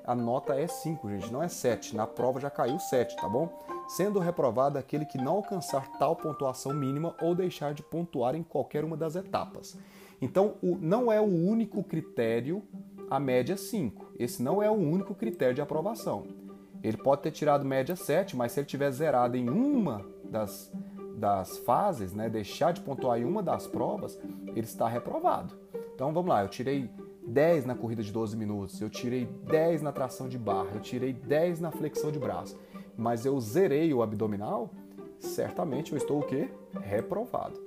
A 0.04 0.14
nota 0.14 0.54
é 0.54 0.66
5, 0.66 1.08
gente, 1.08 1.32
não 1.32 1.42
é 1.42 1.48
7. 1.48 1.96
Na 1.96 2.06
prova 2.06 2.38
já 2.38 2.50
caiu 2.50 2.78
7, 2.78 3.16
tá 3.16 3.28
bom? 3.28 3.48
Sendo 3.88 4.18
reprovado 4.18 4.78
aquele 4.78 5.04
que 5.04 5.18
não 5.18 5.36
alcançar 5.36 5.98
tal 5.98 6.14
pontuação 6.14 6.74
mínima 6.74 7.14
ou 7.20 7.34
deixar 7.34 7.72
de 7.72 7.82
pontuar 7.82 8.34
em 8.34 8.42
qualquer 8.42 8.84
uma 8.84 8.96
das 8.96 9.16
etapas. 9.16 9.78
Então, 10.20 10.54
o, 10.62 10.76
não 10.76 11.10
é 11.10 11.20
o 11.20 11.24
único 11.24 11.82
critério 11.82 12.62
a 13.10 13.18
média 13.18 13.56
5. 13.56 14.12
Esse 14.18 14.42
não 14.42 14.62
é 14.62 14.70
o 14.70 14.74
único 14.74 15.14
critério 15.14 15.54
de 15.54 15.60
aprovação. 15.60 16.26
Ele 16.82 16.96
pode 16.96 17.22
ter 17.22 17.30
tirado 17.30 17.64
média 17.64 17.96
7, 17.96 18.36
mas 18.36 18.52
se 18.52 18.60
ele 18.60 18.66
tiver 18.66 18.90
zerado 18.90 19.36
em 19.36 19.48
uma 19.48 20.04
das 20.24 20.70
das 21.16 21.56
fases, 21.58 22.12
né, 22.12 22.28
deixar 22.28 22.72
de 22.72 22.80
pontuar 22.80 23.18
em 23.18 23.24
uma 23.24 23.42
das 23.42 23.66
provas, 23.66 24.18
ele 24.48 24.66
está 24.66 24.88
reprovado. 24.88 25.54
Então 25.94 26.12
vamos 26.12 26.28
lá, 26.28 26.42
eu 26.42 26.48
tirei 26.48 26.90
10 27.26 27.64
na 27.64 27.74
corrida 27.74 28.02
de 28.02 28.12
12 28.12 28.36
minutos, 28.36 28.80
eu 28.80 28.90
tirei 28.90 29.26
10 29.26 29.82
na 29.82 29.92
tração 29.92 30.28
de 30.28 30.38
barra, 30.38 30.70
eu 30.74 30.80
tirei 30.80 31.12
10 31.12 31.60
na 31.60 31.70
flexão 31.70 32.10
de 32.10 32.18
braço, 32.18 32.58
mas 32.96 33.24
eu 33.24 33.38
zerei 33.40 33.92
o 33.92 34.02
abdominal, 34.02 34.70
certamente 35.18 35.92
eu 35.92 35.98
estou 35.98 36.20
o 36.20 36.22
quê? 36.22 36.48
Reprovado. 36.80 37.60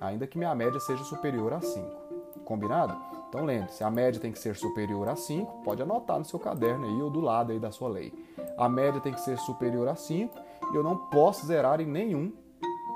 Ainda 0.00 0.26
que 0.26 0.36
minha 0.36 0.54
média 0.54 0.80
seja 0.80 1.04
superior 1.04 1.52
a 1.52 1.60
5. 1.60 2.04
Combinado? 2.44 2.94
Então 3.28 3.44
lembre-se, 3.44 3.82
a 3.82 3.90
média 3.90 4.20
tem 4.20 4.30
que 4.30 4.38
ser 4.38 4.54
superior 4.54 5.08
a 5.08 5.16
5, 5.16 5.62
pode 5.64 5.82
anotar 5.82 6.18
no 6.18 6.24
seu 6.24 6.38
caderno 6.38 6.86
aí 6.86 7.02
ou 7.02 7.10
do 7.10 7.20
lado 7.20 7.52
aí 7.52 7.58
da 7.58 7.70
sua 7.70 7.88
lei. 7.88 8.12
A 8.56 8.68
média 8.68 9.00
tem 9.00 9.12
que 9.12 9.20
ser 9.20 9.38
superior 9.38 9.88
a 9.88 9.96
5 9.96 10.38
e 10.72 10.76
eu 10.76 10.82
não 10.82 10.96
posso 10.96 11.46
zerar 11.46 11.80
em 11.80 11.86
nenhum 11.86 12.32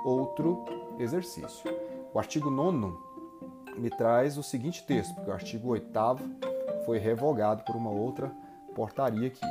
outro 0.04 0.64
exercício. 0.98 1.68
O 2.12 2.18
artigo 2.18 2.50
9 2.50 3.07
me 3.78 3.90
traz 3.90 4.36
o 4.36 4.42
seguinte 4.42 4.82
texto, 4.84 5.14
porque 5.14 5.30
o 5.30 5.34
artigo 5.34 5.68
8 5.68 5.86
foi 6.84 6.98
revogado 6.98 7.62
por 7.64 7.76
uma 7.76 7.90
outra 7.90 8.30
portaria 8.74 9.28
aqui. 9.28 9.46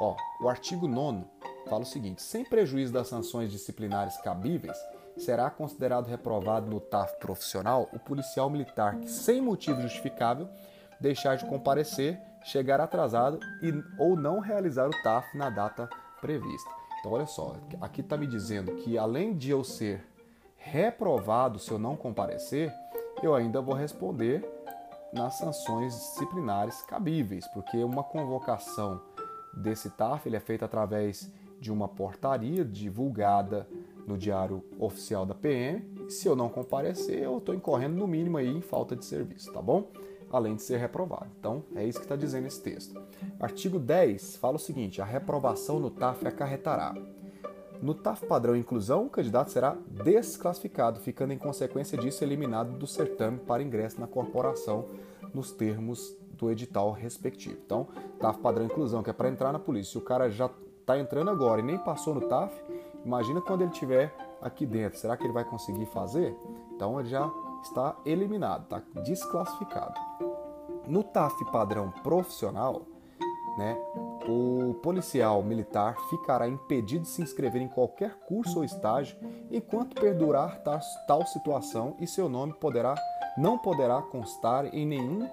Ó, 0.00 0.16
o 0.42 0.48
artigo 0.48 0.86
9 0.86 1.24
fala 1.68 1.82
o 1.82 1.86
seguinte: 1.86 2.22
sem 2.22 2.44
prejuízo 2.44 2.92
das 2.92 3.08
sanções 3.08 3.50
disciplinares 3.50 4.16
cabíveis, 4.18 4.76
será 5.16 5.50
considerado 5.50 6.06
reprovado 6.06 6.70
no 6.70 6.80
TAF 6.80 7.18
profissional 7.18 7.88
o 7.92 7.98
policial 7.98 8.48
militar 8.48 8.96
que, 8.96 9.10
sem 9.10 9.40
motivo 9.40 9.82
justificável, 9.82 10.48
deixar 11.00 11.36
de 11.36 11.44
comparecer, 11.46 12.20
chegar 12.44 12.80
atrasado 12.80 13.38
e, 13.62 13.72
ou 13.98 14.16
não 14.16 14.40
realizar 14.40 14.88
o 14.88 15.02
TAF 15.02 15.36
na 15.36 15.50
data 15.50 15.88
prevista. 16.20 16.70
Então, 16.98 17.12
olha 17.12 17.26
só, 17.26 17.56
aqui 17.80 18.00
está 18.00 18.16
me 18.16 18.26
dizendo 18.26 18.74
que 18.76 18.98
além 18.98 19.36
de 19.36 19.50
eu 19.50 19.62
ser 19.62 20.04
reprovado 20.56 21.58
se 21.58 21.70
eu 21.70 21.78
não 21.78 21.96
comparecer, 21.96 22.72
eu 23.22 23.34
ainda 23.34 23.60
vou 23.60 23.74
responder 23.74 24.44
nas 25.12 25.34
sanções 25.34 25.94
disciplinares 25.94 26.82
cabíveis, 26.82 27.46
porque 27.48 27.82
uma 27.82 28.04
convocação 28.04 29.00
desse 29.54 29.90
TAF 29.90 30.26
ele 30.28 30.36
é 30.36 30.40
feita 30.40 30.64
através 30.64 31.32
de 31.60 31.72
uma 31.72 31.88
portaria 31.88 32.64
divulgada 32.64 33.66
no 34.06 34.16
Diário 34.16 34.62
Oficial 34.78 35.26
da 35.26 35.34
PM. 35.34 36.08
Se 36.08 36.28
eu 36.28 36.36
não 36.36 36.48
comparecer, 36.48 37.18
eu 37.18 37.38
estou 37.38 37.54
incorrendo 37.54 37.96
no 37.96 38.06
mínimo 38.06 38.36
aí 38.36 38.48
em 38.48 38.60
falta 38.60 38.94
de 38.94 39.04
serviço, 39.04 39.52
tá 39.52 39.60
bom? 39.60 39.90
além 40.30 40.56
de 40.56 40.62
ser 40.62 40.78
reprovado. 40.78 41.26
Então, 41.38 41.64
é 41.74 41.84
isso 41.84 41.98
que 41.98 42.04
está 42.04 42.16
dizendo 42.16 42.46
esse 42.46 42.62
texto. 42.62 43.00
Artigo 43.40 43.78
10 43.78 44.36
fala 44.36 44.56
o 44.56 44.58
seguinte: 44.58 45.00
a 45.00 45.04
reprovação 45.04 45.80
no 45.80 45.90
TAF 45.90 46.26
acarretará. 46.26 46.94
No 47.80 47.94
TAF 47.94 48.26
padrão 48.26 48.56
inclusão, 48.56 49.06
o 49.06 49.10
candidato 49.10 49.50
será 49.50 49.76
desclassificado, 49.88 51.00
ficando 51.00 51.32
em 51.32 51.38
consequência 51.38 51.96
disso 51.96 52.24
eliminado 52.24 52.76
do 52.76 52.86
certame 52.86 53.38
para 53.38 53.62
ingresso 53.62 54.00
na 54.00 54.06
corporação 54.06 54.86
nos 55.32 55.52
termos 55.52 56.16
do 56.32 56.50
edital 56.50 56.92
respectivo. 56.92 57.58
Então, 57.64 57.88
TAF 58.18 58.40
padrão 58.40 58.64
inclusão, 58.64 59.02
que 59.02 59.10
é 59.10 59.12
para 59.12 59.28
entrar 59.28 59.52
na 59.52 59.58
polícia. 59.58 59.92
Se 59.92 59.98
o 59.98 60.00
cara 60.00 60.28
já 60.30 60.50
está 60.80 60.98
entrando 60.98 61.30
agora 61.30 61.60
e 61.60 61.64
nem 61.64 61.78
passou 61.78 62.14
no 62.14 62.22
TAF, 62.22 62.52
imagina 63.04 63.40
quando 63.40 63.62
ele 63.62 63.70
estiver 63.70 64.14
aqui 64.40 64.66
dentro. 64.66 64.98
Será 64.98 65.16
que 65.16 65.24
ele 65.24 65.32
vai 65.32 65.44
conseguir 65.44 65.86
fazer? 65.86 66.36
Então, 66.74 66.98
ele 66.98 67.08
já 67.08 67.30
está 67.62 67.96
eliminado, 68.04 68.64
está 68.64 68.82
desclassificado. 69.02 69.94
No 70.86 71.04
TAF 71.04 71.44
padrão 71.52 71.90
profissional, 72.02 72.82
né, 73.58 73.76
o 74.28 74.74
policial 74.82 75.42
militar 75.42 75.96
ficará 76.10 76.46
impedido 76.46 77.04
de 77.04 77.08
se 77.08 77.22
inscrever 77.22 77.62
em 77.62 77.68
qualquer 77.68 78.14
curso 78.26 78.58
ou 78.58 78.64
estágio 78.64 79.16
enquanto 79.50 79.98
perdurar 79.98 80.62
tal, 81.06 81.26
situação 81.26 81.96
e 81.98 82.06
seu 82.06 82.28
nome 82.28 82.52
poderá, 82.52 82.94
não 83.38 83.56
poderá 83.56 84.02
constar 84.02 84.66
em 84.66 84.84
nenhum 84.84 85.28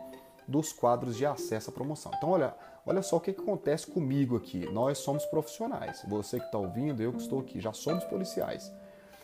dos 0.47 0.71
quadros 0.71 1.17
de 1.17 1.25
acesso 1.25 1.71
à 1.71 1.73
promoção. 1.73 2.11
Então, 2.15 2.29
olha, 2.29 2.55
olha 2.85 3.01
só 3.01 3.17
o 3.17 3.19
que, 3.19 3.33
que 3.33 3.41
acontece 3.41 3.91
comigo 3.91 4.37
aqui. 4.37 4.65
Nós 4.71 4.99
somos 4.99 5.25
profissionais. 5.25 6.05
Você 6.07 6.39
que 6.39 6.45
está 6.45 6.57
ouvindo, 6.57 7.01
eu 7.01 7.11
que 7.11 7.21
estou 7.21 7.39
aqui, 7.39 7.59
já 7.59 7.73
somos 7.73 8.03
policiais. 8.05 8.71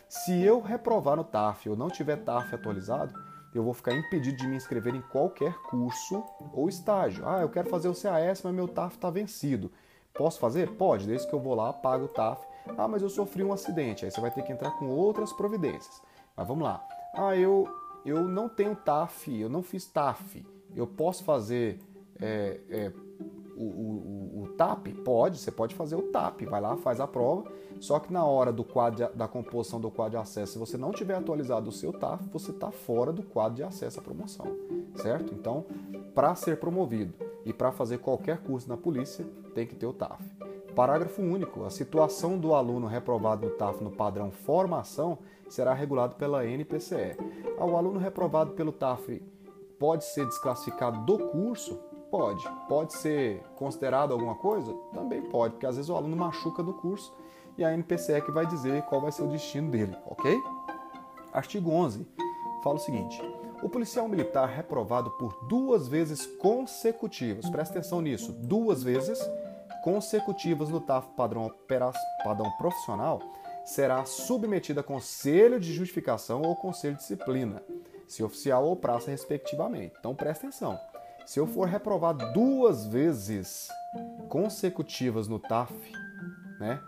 Se 0.08 0.42
eu 0.42 0.60
reprovar 0.60 1.16
no 1.16 1.24
TAF 1.24 1.70
ou 1.70 1.76
não 1.76 1.88
tiver 1.88 2.16
TAF 2.16 2.54
atualizado, 2.54 3.14
eu 3.54 3.62
vou 3.62 3.74
ficar 3.74 3.94
impedido 3.94 4.36
de 4.36 4.46
me 4.46 4.56
inscrever 4.56 4.94
em 4.94 5.02
qualquer 5.02 5.54
curso 5.62 6.24
ou 6.52 6.68
estágio. 6.68 7.26
Ah, 7.26 7.40
eu 7.40 7.48
quero 7.48 7.68
fazer 7.68 7.88
o 7.88 7.94
CAS, 7.94 8.42
mas 8.42 8.54
meu 8.54 8.66
TAF 8.66 8.96
está 8.96 9.10
vencido. 9.10 9.70
Posso 10.14 10.38
fazer? 10.38 10.70
Pode, 10.70 11.06
desde 11.06 11.28
que 11.28 11.34
eu 11.34 11.40
vou 11.40 11.54
lá, 11.54 11.72
pago 11.72 12.04
o 12.04 12.08
TAF. 12.08 12.44
Ah, 12.76 12.88
mas 12.88 13.02
eu 13.02 13.08
sofri 13.10 13.42
um 13.42 13.52
acidente. 13.52 14.04
Aí 14.04 14.10
você 14.10 14.20
vai 14.20 14.30
ter 14.30 14.42
que 14.42 14.52
entrar 14.52 14.70
com 14.72 14.86
outras 14.88 15.32
providências. 15.32 16.00
Mas 16.36 16.46
vamos 16.46 16.64
lá. 16.64 16.86
Ah, 17.14 17.36
eu, 17.36 17.68
eu 18.04 18.22
não 18.22 18.48
tenho 18.48 18.74
TAF, 18.74 19.28
eu 19.38 19.48
não 19.48 19.62
fiz 19.62 19.86
TAF. 19.86 20.46
Eu 20.74 20.86
posso 20.86 21.24
fazer 21.24 21.80
é, 22.20 22.60
é, 22.70 22.92
o, 23.56 23.64
o, 23.64 24.42
o, 24.42 24.48
TAP? 24.56 24.88
Pode, 25.04 25.38
você 25.38 25.50
pode 25.50 25.74
fazer 25.74 25.96
o 25.96 26.02
TAP, 26.02 26.42
vai 26.42 26.60
lá, 26.60 26.76
faz 26.76 27.00
a 27.00 27.06
prova, 27.06 27.50
só 27.80 27.98
que 27.98 28.12
na 28.12 28.24
hora 28.24 28.52
do 28.52 28.64
quadro 28.64 29.06
de, 29.06 29.16
da 29.16 29.28
composição 29.28 29.80
do 29.80 29.90
quadro 29.90 30.12
de 30.12 30.16
acesso, 30.16 30.52
se 30.52 30.58
você 30.58 30.76
não 30.76 30.92
tiver 30.92 31.14
atualizado 31.14 31.68
o 31.68 31.72
seu 31.72 31.92
TAP, 31.92 32.20
você 32.32 32.50
está 32.50 32.70
fora 32.70 33.12
do 33.12 33.22
quadro 33.22 33.56
de 33.56 33.62
acesso 33.62 34.00
à 34.00 34.02
promoção, 34.02 34.46
certo? 34.96 35.34
Então, 35.34 35.64
para 36.14 36.34
ser 36.34 36.58
promovido 36.58 37.14
e 37.44 37.52
para 37.52 37.72
fazer 37.72 37.98
qualquer 37.98 38.38
curso 38.38 38.68
na 38.68 38.76
polícia, 38.76 39.26
tem 39.54 39.66
que 39.66 39.74
ter 39.74 39.86
o 39.86 39.92
TAF. 39.92 40.22
Parágrafo 40.74 41.20
único. 41.20 41.64
A 41.64 41.70
situação 41.70 42.38
do 42.38 42.54
aluno 42.54 42.86
reprovado 42.86 43.46
no 43.46 43.52
TAF 43.52 43.82
no 43.84 43.90
padrão 43.90 44.30
formação 44.30 45.18
será 45.48 45.74
regulado 45.74 46.14
pela 46.14 46.46
NPCE. 46.46 47.16
O 47.58 47.76
aluno 47.76 47.98
reprovado 47.98 48.52
pelo 48.52 48.72
TAF 48.72 49.22
pode 49.78 50.04
ser 50.04 50.24
desclassificado 50.26 51.04
do 51.04 51.18
curso 51.28 51.78
Pode. 52.12 52.46
Pode 52.68 52.92
ser 52.92 53.42
considerado 53.56 54.12
alguma 54.12 54.34
coisa? 54.34 54.70
Também 54.92 55.22
pode, 55.22 55.54
porque 55.54 55.64
às 55.64 55.76
vezes 55.76 55.88
o 55.88 55.96
aluno 55.96 56.14
machuca 56.14 56.62
no 56.62 56.74
curso 56.74 57.10
e 57.56 57.64
a 57.64 57.72
NPCE 57.72 58.20
que 58.20 58.30
vai 58.30 58.44
dizer 58.44 58.82
qual 58.82 59.00
vai 59.00 59.10
ser 59.10 59.22
o 59.22 59.28
destino 59.28 59.70
dele, 59.70 59.96
ok? 60.04 60.38
Artigo 61.32 61.70
11 61.70 62.06
fala 62.62 62.76
o 62.76 62.78
seguinte: 62.78 63.18
o 63.62 63.68
policial 63.70 64.06
militar 64.08 64.46
reprovado 64.46 65.10
por 65.12 65.46
duas 65.48 65.88
vezes 65.88 66.26
consecutivas, 66.26 67.48
presta 67.48 67.78
atenção 67.78 68.02
nisso, 68.02 68.30
duas 68.30 68.82
vezes 68.82 69.18
consecutivas 69.82 70.68
no 70.68 70.82
TAF 70.82 71.08
padrão, 71.16 71.50
padrão 72.22 72.50
profissional, 72.58 73.20
será 73.64 74.04
submetido 74.04 74.80
a 74.80 74.84
conselho 74.84 75.58
de 75.58 75.72
justificação 75.72 76.42
ou 76.42 76.56
conselho 76.56 76.92
de 76.92 77.00
disciplina, 77.00 77.62
se 78.06 78.22
oficial 78.22 78.66
ou 78.66 78.76
praça, 78.76 79.10
respectivamente. 79.10 79.94
Então 79.98 80.14
presta 80.14 80.46
atenção. 80.46 80.91
Se 81.24 81.38
eu 81.38 81.46
for 81.46 81.66
reprovado 81.68 82.32
duas 82.32 82.86
vezes 82.86 83.68
consecutivas 84.28 85.28
no 85.28 85.38
TAF, 85.38 85.72
né? 86.58 86.80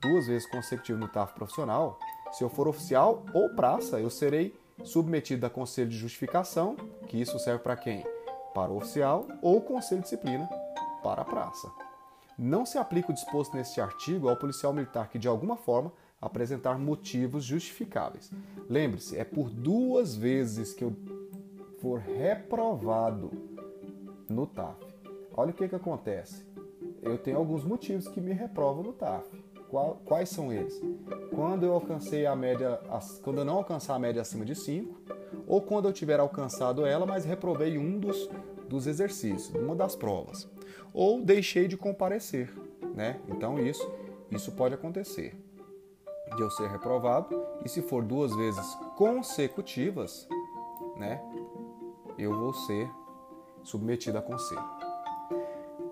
Duas 0.00 0.26
vezes 0.26 0.48
consecutivas 0.50 1.00
no 1.00 1.08
TAF 1.08 1.34
profissional, 1.34 1.98
se 2.32 2.44
eu 2.44 2.48
for 2.48 2.68
oficial 2.68 3.24
ou 3.34 3.50
praça, 3.50 4.00
eu 4.00 4.10
serei 4.10 4.54
submetido 4.84 5.44
a 5.46 5.50
conselho 5.50 5.88
de 5.88 5.96
justificação, 5.96 6.76
que 7.08 7.20
isso 7.20 7.38
serve 7.38 7.62
para 7.62 7.76
quem? 7.76 8.04
Para 8.54 8.70
o 8.70 8.76
oficial, 8.76 9.26
ou 9.42 9.60
conselho 9.60 10.00
de 10.00 10.04
disciplina 10.04 10.48
para 11.02 11.22
a 11.22 11.24
praça. 11.24 11.70
Não 12.38 12.64
se 12.64 12.78
aplica 12.78 13.10
o 13.10 13.14
disposto 13.14 13.54
neste 13.54 13.80
artigo 13.80 14.28
ao 14.28 14.36
policial 14.36 14.72
militar 14.72 15.08
que, 15.08 15.18
de 15.18 15.28
alguma 15.28 15.56
forma, 15.56 15.92
apresentar 16.20 16.78
motivos 16.78 17.44
justificáveis. 17.44 18.30
Lembre-se, 18.68 19.18
é 19.18 19.24
por 19.24 19.50
duas 19.50 20.14
vezes 20.14 20.72
que 20.72 20.84
eu 20.84 20.94
for 21.80 21.98
reprovado 21.98 23.49
no 24.30 24.46
TAF. 24.46 24.78
Olha 25.36 25.50
o 25.50 25.54
que, 25.54 25.68
que 25.68 25.74
acontece. 25.74 26.46
Eu 27.02 27.18
tenho 27.18 27.36
alguns 27.36 27.64
motivos 27.64 28.08
que 28.08 28.20
me 28.20 28.32
reprovam 28.32 28.82
no 28.82 28.92
TAF. 28.92 29.28
Quais 30.04 30.28
são 30.28 30.52
eles? 30.52 30.80
Quando 31.34 31.64
eu 31.64 31.72
alcancei 31.72 32.26
a 32.26 32.34
média, 32.34 32.80
quando 33.22 33.38
eu 33.38 33.44
não 33.44 33.56
alcançar 33.56 33.94
a 33.94 33.98
média 33.98 34.22
acima 34.22 34.44
de 34.44 34.54
5, 34.54 35.00
ou 35.46 35.60
quando 35.60 35.86
eu 35.88 35.92
tiver 35.92 36.18
alcançado 36.18 36.86
ela, 36.86 37.06
mas 37.06 37.24
reprovei 37.24 37.78
um 37.78 37.98
dos, 37.98 38.28
dos 38.68 38.86
exercícios, 38.86 39.54
uma 39.54 39.76
das 39.76 39.94
provas, 39.94 40.48
ou 40.92 41.20
deixei 41.22 41.68
de 41.68 41.76
comparecer, 41.76 42.52
né? 42.94 43.20
Então 43.28 43.58
isso 43.58 43.88
Isso 44.30 44.52
pode 44.52 44.74
acontecer 44.74 45.34
de 46.36 46.40
eu 46.40 46.50
ser 46.50 46.68
reprovado 46.68 47.44
e 47.64 47.68
se 47.68 47.82
for 47.82 48.04
duas 48.04 48.34
vezes 48.34 48.64
consecutivas, 48.96 50.28
né, 50.96 51.20
eu 52.16 52.32
vou 52.38 52.54
ser 52.54 52.88
submetido 53.62 54.18
a 54.18 54.22
conselho. 54.22 54.64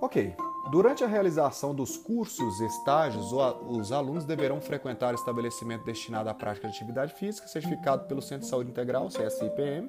Ok. 0.00 0.34
Durante 0.70 1.02
a 1.02 1.06
realização 1.06 1.74
dos 1.74 1.96
cursos, 1.96 2.60
estágios, 2.60 3.32
os 3.32 3.90
alunos 3.90 4.24
deverão 4.26 4.60
frequentar 4.60 5.14
estabelecimento 5.14 5.84
destinado 5.84 6.28
à 6.28 6.34
prática 6.34 6.68
de 6.68 6.74
atividade 6.74 7.14
física, 7.14 7.48
certificado 7.48 8.04
pelo 8.04 8.20
Centro 8.20 8.44
de 8.44 8.50
Saúde 8.50 8.70
Integral, 8.70 9.08
CSIPM, 9.08 9.88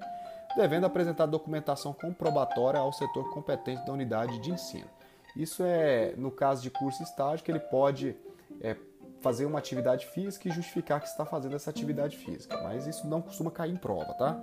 devendo 0.56 0.86
apresentar 0.86 1.26
documentação 1.26 1.92
comprobatória 1.92 2.80
ao 2.80 2.94
setor 2.94 3.30
competente 3.30 3.86
da 3.86 3.92
unidade 3.92 4.40
de 4.40 4.52
ensino. 4.52 4.88
Isso 5.36 5.64
é 5.64 6.14
no 6.18 6.32
caso 6.32 6.62
de 6.62 6.72
curso 6.72 7.02
e 7.02 7.06
estágio 7.06 7.44
que 7.44 7.52
ele 7.52 7.60
pode 7.60 8.16
é, 8.62 8.76
fazer 9.20 9.46
uma 9.46 9.60
atividade 9.60 10.06
física 10.08 10.48
e 10.48 10.52
justificar 10.52 11.02
que 11.02 11.08
está 11.08 11.26
fazendo 11.26 11.56
essa 11.56 11.70
atividade 11.70 12.18
física, 12.18 12.62
mas 12.64 12.88
isso 12.88 13.08
não 13.08 13.22
costuma 13.22 13.52
cair 13.52 13.74
em 13.74 13.78
prova, 13.78 14.14
tá? 14.14 14.42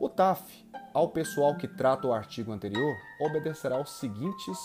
O 0.00 0.08
TAF, 0.08 0.66
ao 0.92 1.08
pessoal 1.08 1.56
que 1.56 1.68
trata 1.68 2.06
o 2.06 2.12
artigo 2.12 2.52
anterior, 2.52 2.96
obedecerá 3.20 3.76
aos 3.76 3.98
seguintes 3.98 4.58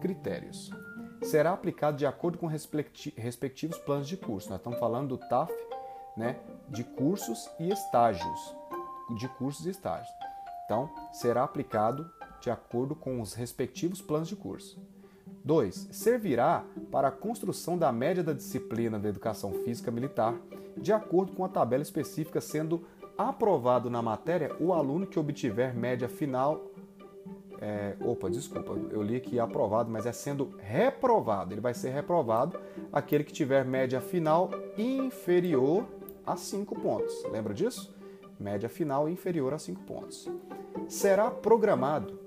critérios. 0.00 0.70
Será 1.22 1.52
aplicado 1.52 1.96
de 1.96 2.06
acordo 2.06 2.38
com 2.38 2.46
respectivos 2.46 3.78
planos 3.78 4.08
de 4.08 4.16
curso. 4.16 4.48
Nós 4.48 4.58
estamos 4.58 4.78
falando 4.78 5.16
do 5.16 5.18
TAF, 5.28 5.52
né, 6.16 6.40
de 6.68 6.82
cursos 6.82 7.50
e 7.58 7.70
estágios, 7.70 8.56
de 9.18 9.28
cursos 9.28 9.66
e 9.66 9.70
estágios. 9.70 10.08
Então, 10.64 10.88
será 11.12 11.44
aplicado 11.44 12.10
de 12.40 12.50
acordo 12.50 12.94
com 12.94 13.20
os 13.20 13.34
respectivos 13.34 14.00
planos 14.00 14.28
de 14.28 14.36
curso. 14.36 14.80
2. 15.44 15.88
Servirá 15.92 16.64
para 16.90 17.08
a 17.08 17.12
construção 17.12 17.76
da 17.76 17.90
média 17.92 18.22
da 18.22 18.32
disciplina 18.32 18.98
da 18.98 19.08
educação 19.08 19.52
física 19.64 19.90
militar, 19.90 20.34
de 20.76 20.92
acordo 20.92 21.32
com 21.32 21.44
a 21.44 21.48
tabela 21.48 21.82
específica, 21.82 22.40
sendo 22.40 22.86
aprovado 23.28 23.90
na 23.90 24.00
matéria 24.00 24.54
o 24.58 24.72
aluno 24.72 25.06
que 25.06 25.18
obtiver 25.18 25.74
média 25.74 26.08
final. 26.08 26.70
É, 27.60 27.94
opa, 28.00 28.30
desculpa, 28.30 28.72
eu 28.90 29.02
li 29.02 29.16
aqui 29.16 29.38
aprovado, 29.38 29.90
mas 29.90 30.06
é 30.06 30.12
sendo 30.12 30.54
reprovado. 30.58 31.52
Ele 31.52 31.60
vai 31.60 31.74
ser 31.74 31.90
reprovado 31.90 32.58
aquele 32.92 33.22
que 33.22 33.32
tiver 33.32 33.64
média 33.64 34.00
final 34.00 34.50
inferior 34.78 35.86
a 36.26 36.36
5 36.36 36.74
pontos. 36.80 37.24
Lembra 37.30 37.52
disso? 37.52 37.94
Média 38.38 38.68
final 38.68 39.08
inferior 39.08 39.52
a 39.52 39.58
5 39.58 39.82
pontos. 39.82 40.26
Será 40.88 41.30
programado 41.30 42.18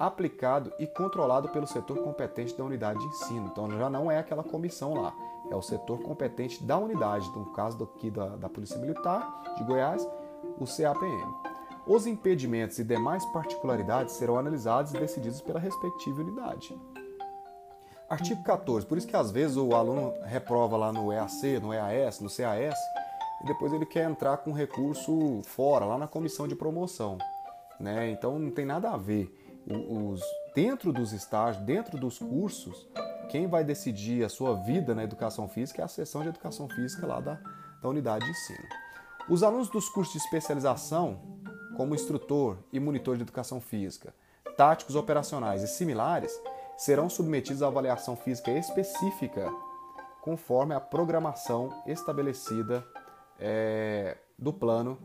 aplicado 0.00 0.72
e 0.78 0.86
controlado 0.86 1.50
pelo 1.50 1.66
setor 1.66 1.98
competente 1.98 2.56
da 2.56 2.64
unidade 2.64 2.98
de 2.98 3.04
ensino. 3.04 3.48
Então 3.52 3.70
já 3.70 3.90
não 3.90 4.10
é 4.10 4.18
aquela 4.18 4.42
comissão 4.42 4.94
lá, 4.94 5.14
é 5.50 5.54
o 5.54 5.60
setor 5.60 6.00
competente 6.00 6.64
da 6.64 6.78
unidade, 6.78 7.30
no 7.36 7.52
caso 7.52 7.84
aqui 7.84 8.10
da, 8.10 8.28
da 8.28 8.48
Polícia 8.48 8.78
Militar 8.78 9.42
de 9.58 9.64
Goiás, 9.64 10.08
o 10.58 10.64
CAPM. 10.64 11.50
Os 11.86 12.06
impedimentos 12.06 12.78
e 12.78 12.84
demais 12.84 13.24
particularidades 13.26 14.14
serão 14.14 14.38
analisados 14.38 14.92
e 14.92 14.98
decididos 14.98 15.40
pela 15.40 15.58
respectiva 15.58 16.20
unidade. 16.20 16.78
Artigo 18.08 18.42
14. 18.42 18.86
Por 18.86 18.98
isso 18.98 19.06
que 19.06 19.16
às 19.16 19.30
vezes 19.30 19.56
o 19.56 19.74
aluno 19.74 20.12
reprova 20.24 20.76
lá 20.76 20.92
no 20.92 21.12
EAC, 21.12 21.58
no 21.60 21.72
EAS, 21.72 22.20
no 22.20 22.28
CAS, 22.28 22.78
e 23.42 23.46
depois 23.46 23.72
ele 23.72 23.86
quer 23.86 24.08
entrar 24.08 24.38
com 24.38 24.52
recurso 24.52 25.40
fora, 25.44 25.84
lá 25.84 25.96
na 25.96 26.08
comissão 26.08 26.46
de 26.46 26.54
promoção. 26.54 27.18
Né? 27.78 28.10
Então 28.10 28.38
não 28.38 28.50
tem 28.50 28.66
nada 28.66 28.90
a 28.90 28.96
ver 28.96 29.34
os, 29.66 30.20
dentro 30.54 30.92
dos 30.92 31.12
estágios, 31.12 31.64
dentro 31.64 31.98
dos 31.98 32.18
cursos, 32.18 32.88
quem 33.28 33.46
vai 33.46 33.62
decidir 33.62 34.24
a 34.24 34.28
sua 34.28 34.54
vida 34.54 34.94
na 34.94 35.04
educação 35.04 35.48
física 35.48 35.82
é 35.82 35.84
a 35.84 35.88
seção 35.88 36.22
de 36.22 36.28
educação 36.28 36.68
física 36.68 37.06
lá 37.06 37.20
da, 37.20 37.38
da 37.80 37.88
unidade 37.88 38.24
de 38.24 38.30
ensino. 38.30 38.68
Os 39.30 39.44
alunos 39.44 39.68
dos 39.68 39.88
cursos 39.88 40.12
de 40.14 40.18
especialização, 40.18 41.20
como 41.76 41.94
instrutor 41.94 42.58
e 42.72 42.80
monitor 42.80 43.14
de 43.14 43.22
educação 43.22 43.60
física, 43.60 44.12
táticos 44.56 44.96
operacionais 44.96 45.62
e 45.62 45.68
similares, 45.68 46.36
serão 46.76 47.08
submetidos 47.08 47.62
à 47.62 47.68
avaliação 47.68 48.16
física 48.16 48.50
específica 48.50 49.48
conforme 50.20 50.74
a 50.74 50.80
programação 50.80 51.72
estabelecida 51.86 52.84
é, 53.38 54.18
do 54.36 54.52
plano 54.52 54.98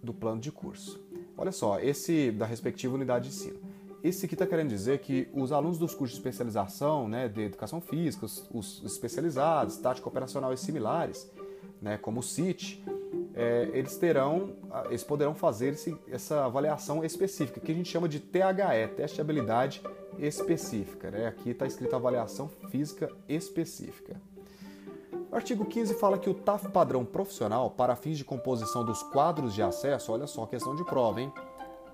do 0.00 0.14
plano 0.14 0.40
de 0.40 0.52
curso. 0.52 1.04
Olha 1.36 1.50
só, 1.50 1.80
esse 1.80 2.30
da 2.30 2.46
respectiva 2.46 2.94
unidade 2.94 3.28
de 3.28 3.34
ensino. 3.34 3.58
Esse 4.04 4.26
aqui 4.26 4.36
está 4.36 4.46
querendo 4.46 4.68
dizer 4.68 5.00
que 5.00 5.28
os 5.34 5.50
alunos 5.50 5.78
dos 5.78 5.94
cursos 5.94 6.16
de 6.16 6.20
especialização, 6.20 7.08
né, 7.08 7.28
de 7.28 7.42
educação 7.42 7.80
física, 7.80 8.24
os, 8.24 8.48
os 8.52 8.82
especializados, 8.84 9.78
tática 9.78 10.08
operacional 10.08 10.52
e 10.52 10.56
similares, 10.56 11.28
né, 11.80 11.98
como 11.98 12.20
o 12.20 12.22
CIT, 12.22 12.84
é, 13.34 13.70
eles 13.72 13.96
terão, 13.96 14.50
eles 14.86 15.02
poderão 15.02 15.34
fazer 15.34 15.70
esse, 15.70 15.96
essa 16.10 16.44
avaliação 16.44 17.04
específica, 17.04 17.60
que 17.60 17.72
a 17.72 17.74
gente 17.74 17.88
chama 17.88 18.08
de 18.08 18.20
THE, 18.20 18.88
teste 18.96 19.16
de 19.16 19.20
habilidade 19.20 19.82
específica. 20.18 21.10
Né? 21.10 21.26
Aqui 21.26 21.50
está 21.50 21.66
escrito 21.66 21.96
avaliação 21.96 22.48
física 22.68 23.10
específica. 23.28 24.20
O 25.30 25.36
artigo 25.36 25.64
15 25.64 25.94
fala 25.94 26.18
que 26.18 26.28
o 26.28 26.34
TAF 26.34 26.68
padrão 26.68 27.06
profissional, 27.06 27.70
para 27.70 27.96
fins 27.96 28.18
de 28.18 28.24
composição 28.24 28.84
dos 28.84 29.02
quadros 29.02 29.54
de 29.54 29.62
acesso, 29.62 30.12
olha 30.12 30.26
só, 30.26 30.44
questão 30.44 30.76
de 30.76 30.84
prova, 30.84 31.22
hein? 31.22 31.32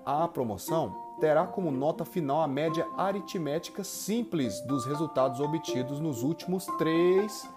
A 0.05 0.27
promoção 0.27 0.93
terá 1.21 1.45
como 1.45 1.71
nota 1.71 2.03
final 2.03 2.41
a 2.41 2.47
média 2.47 2.85
aritmética 2.97 3.83
simples 3.83 4.59
dos 4.61 4.85
resultados 4.85 5.39
obtidos 5.39 6.01
nos 6.01 6.21
últimos 6.21 6.65
três 6.77 7.47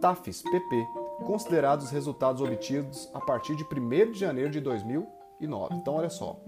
TAFs 0.00 0.42
PP, 0.42 0.86
considerados 1.24 1.90
resultados 1.90 2.42
obtidos 2.42 3.10
a 3.14 3.20
partir 3.20 3.56
de 3.56 3.64
1 3.64 4.12
de 4.12 4.18
janeiro 4.18 4.50
de 4.50 4.60
2009. 4.60 5.74
Então, 5.74 5.94
olha 5.94 6.10
só, 6.10 6.38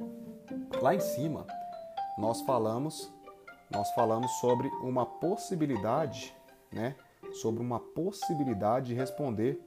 lá 0.81 0.95
em 0.95 1.01
cima 1.01 1.47
nós 2.19 2.43
falamos, 2.43 3.13
nós 3.71 3.91
falamos 3.93 4.31
sobre 4.41 4.69
uma 4.83 5.07
possibilidade, 5.07 6.35
né? 6.73 6.97
sobre 7.33 7.63
uma 7.63 7.79
possibilidade 7.79 8.89
de 8.89 8.95
responder 8.95 9.61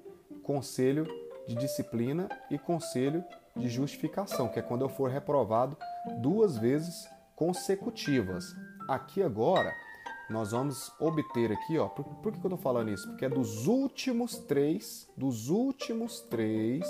conselho 0.44 1.08
de 1.48 1.56
disciplina 1.56 2.30
e 2.50 2.58
conselho 2.58 3.24
de 3.56 3.70
justificação, 3.70 4.48
que 4.48 4.60
é 4.60 4.62
quando 4.62 4.82
eu 4.82 4.90
for 4.90 5.10
reprovado 5.10 5.78
duas 6.22 6.58
vezes 6.58 7.08
consecutivas. 7.36 8.46
Aqui 8.88 9.22
agora 9.22 9.74
nós 10.32 10.52
vamos 10.52 10.92
obter 11.00 11.52
aqui, 11.52 11.78
ó. 11.78 11.88
Por, 11.88 12.06
por 12.06 12.32
que, 12.32 12.40
eu 12.40 12.44
estou 12.44 12.58
falando 12.58 12.90
isso? 12.90 13.08
Porque 13.10 13.26
é 13.26 13.30
dos 13.30 13.68
últimos 13.68 14.38
três, 14.38 15.08
dos 15.16 15.50
últimos 15.50 16.22
três 16.22 16.88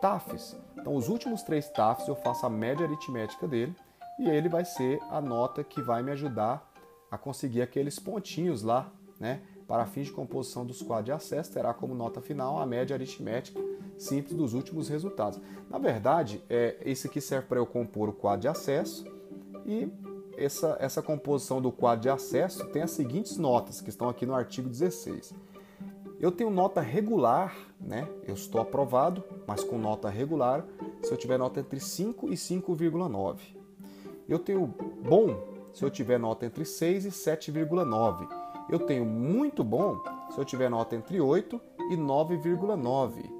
TAFs. 0.00 0.56
Então, 0.76 0.94
os 0.94 1.08
últimos 1.08 1.42
três 1.42 1.68
TAFs 1.68 2.06
eu 2.08 2.16
faço 2.16 2.44
a 2.44 2.50
média 2.50 2.86
aritmética 2.86 3.46
dele 3.48 3.74
e 4.18 4.28
ele 4.28 4.48
vai 4.48 4.64
ser 4.64 5.00
a 5.10 5.20
nota 5.20 5.64
que 5.64 5.80
vai 5.80 6.02
me 6.02 6.12
ajudar 6.12 6.70
a 7.10 7.16
conseguir 7.16 7.62
aqueles 7.62 7.98
pontinhos 7.98 8.62
lá 8.62 8.92
né? 9.18 9.40
Para 9.66 9.86
fins 9.86 10.06
de 10.06 10.12
composição 10.12 10.64
dos 10.64 10.80
quadros 10.80 11.06
de 11.06 11.12
acesso, 11.12 11.52
terá 11.52 11.74
como 11.74 11.94
nota 11.94 12.20
final 12.20 12.58
a 12.58 12.66
média 12.66 12.94
aritmética 12.94 13.60
simples 13.98 14.36
dos 14.36 14.52
últimos 14.52 14.88
resultados. 14.88 15.40
Na 15.70 15.78
verdade, 15.78 16.42
é, 16.48 16.76
esse 16.84 17.06
aqui 17.06 17.20
serve 17.20 17.48
para 17.48 17.58
eu 17.58 17.66
compor 17.66 18.10
o 18.10 18.12
quadro 18.12 18.42
de 18.42 18.48
acesso 18.48 19.04
e 19.64 19.90
essa, 20.36 20.76
essa 20.80 21.02
composição 21.02 21.60
do 21.60 21.72
quadro 21.72 22.02
de 22.02 22.08
acesso 22.08 22.66
tem 22.66 22.82
as 22.82 22.90
seguintes 22.90 23.36
notas 23.36 23.80
que 23.80 23.88
estão 23.88 24.08
aqui 24.08 24.26
no 24.26 24.34
artigo 24.34 24.68
16. 24.68 25.34
Eu 26.18 26.32
tenho 26.32 26.50
nota 26.50 26.80
regular, 26.80 27.54
né? 27.80 28.08
Eu 28.26 28.34
estou 28.34 28.60
aprovado, 28.60 29.22
mas 29.46 29.62
com 29.62 29.76
nota 29.78 30.08
regular, 30.08 30.64
se 31.02 31.12
eu 31.12 31.16
tiver 31.16 31.38
nota 31.38 31.60
entre 31.60 31.78
5 31.78 32.28
e 32.28 32.34
5,9. 32.34 33.38
Eu 34.28 34.38
tenho 34.38 34.66
bom 34.66 35.56
se 35.72 35.84
eu 35.84 35.90
tiver 35.90 36.18
nota 36.18 36.46
entre 36.46 36.64
6 36.64 37.04
e 37.04 37.10
7,9 37.10 38.46
eu 38.68 38.80
tenho 38.80 39.04
muito 39.04 39.62
bom 39.62 40.02
se 40.30 40.38
eu 40.38 40.44
tiver 40.44 40.68
nota 40.68 40.96
entre 40.96 41.20
8 41.20 41.60
e 41.90 41.96
9,9. 41.96 43.30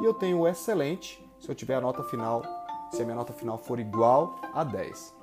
E 0.00 0.04
eu 0.04 0.14
tenho 0.14 0.46
excelente 0.48 1.22
se 1.38 1.50
eu 1.50 1.54
tiver 1.54 1.74
a 1.74 1.80
nota 1.80 2.02
final, 2.02 2.42
se 2.90 3.02
a 3.02 3.04
minha 3.04 3.16
nota 3.16 3.32
final 3.32 3.58
for 3.58 3.78
igual 3.78 4.40
a 4.54 4.64
10. 4.64 5.19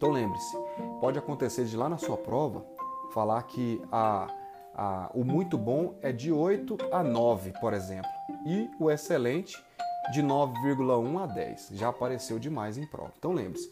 Então 0.00 0.12
lembre-se, 0.12 0.56
pode 0.98 1.18
acontecer 1.18 1.66
de 1.66 1.76
lá 1.76 1.86
na 1.86 1.98
sua 1.98 2.16
prova 2.16 2.64
falar 3.12 3.42
que 3.42 3.82
a, 3.92 4.28
a, 4.74 5.10
o 5.12 5.22
muito 5.22 5.58
bom 5.58 5.94
é 6.00 6.10
de 6.10 6.32
8 6.32 6.78
a 6.90 7.02
9, 7.02 7.52
por 7.60 7.74
exemplo, 7.74 8.10
e 8.46 8.70
o 8.80 8.90
excelente 8.90 9.62
de 10.10 10.22
9,1 10.22 11.22
a 11.22 11.26
10. 11.26 11.68
Já 11.72 11.90
apareceu 11.90 12.38
demais 12.38 12.78
em 12.78 12.86
prova. 12.86 13.12
Então 13.18 13.32
lembre-se, 13.32 13.70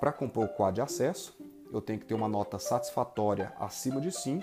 para 0.00 0.10
compor 0.10 0.46
o 0.46 0.48
quadro 0.48 0.76
de 0.76 0.80
acesso, 0.80 1.36
eu 1.70 1.82
tenho 1.82 1.98
que 1.98 2.06
ter 2.06 2.14
uma 2.14 2.28
nota 2.28 2.58
satisfatória 2.58 3.52
acima 3.60 4.00
de 4.00 4.12
5, 4.12 4.42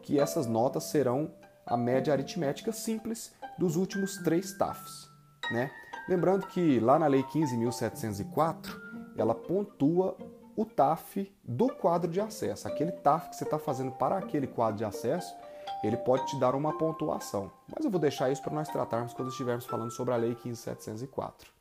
que 0.00 0.20
essas 0.20 0.46
notas 0.46 0.84
serão 0.84 1.32
a 1.66 1.76
média 1.76 2.12
aritmética 2.12 2.70
simples 2.70 3.34
dos 3.58 3.74
últimos 3.74 4.18
três 4.18 4.56
TAFs. 4.56 5.10
Né? 5.50 5.72
Lembrando 6.08 6.46
que 6.46 6.78
lá 6.78 7.00
na 7.00 7.08
Lei 7.08 7.24
15.704, 7.24 8.83
ela 9.16 9.34
pontua 9.34 10.16
o 10.56 10.64
TAF 10.64 11.32
do 11.42 11.68
quadro 11.68 12.10
de 12.10 12.20
acesso. 12.20 12.68
Aquele 12.68 12.92
TAF 12.92 13.30
que 13.30 13.36
você 13.36 13.44
está 13.44 13.58
fazendo 13.58 13.92
para 13.92 14.16
aquele 14.16 14.46
quadro 14.46 14.76
de 14.76 14.84
acesso, 14.84 15.34
ele 15.82 15.96
pode 15.96 16.26
te 16.26 16.38
dar 16.38 16.54
uma 16.54 16.76
pontuação. 16.76 17.50
Mas 17.74 17.84
eu 17.84 17.90
vou 17.90 18.00
deixar 18.00 18.30
isso 18.30 18.42
para 18.42 18.54
nós 18.54 18.68
tratarmos 18.68 19.12
quando 19.12 19.30
estivermos 19.30 19.66
falando 19.66 19.90
sobre 19.90 20.14
a 20.14 20.16
Lei 20.16 20.34
15704. 20.34 21.52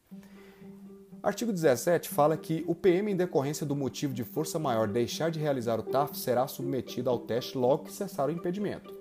Artigo 1.21 1.53
17 1.53 2.09
fala 2.09 2.35
que 2.35 2.65
o 2.67 2.75
PM, 2.75 3.11
em 3.11 3.15
decorrência 3.15 3.65
do 3.65 3.75
motivo 3.75 4.13
de 4.13 4.25
força 4.25 4.59
maior 4.59 4.89
deixar 4.89 5.31
de 5.31 5.39
realizar 5.39 5.79
o 5.79 5.83
TAF, 5.83 6.17
será 6.17 6.47
submetido 6.47 7.09
ao 7.09 7.17
teste 7.17 7.57
logo 7.57 7.85
que 7.85 7.93
cessar 7.93 8.27
o 8.27 8.31
impedimento. 8.31 8.93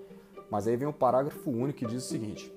Mas 0.48 0.68
aí 0.68 0.76
vem 0.76 0.86
o 0.86 0.92
parágrafo 0.92 1.50
único 1.50 1.80
que 1.80 1.86
diz 1.86 2.04
o 2.04 2.08
seguinte: 2.08 2.52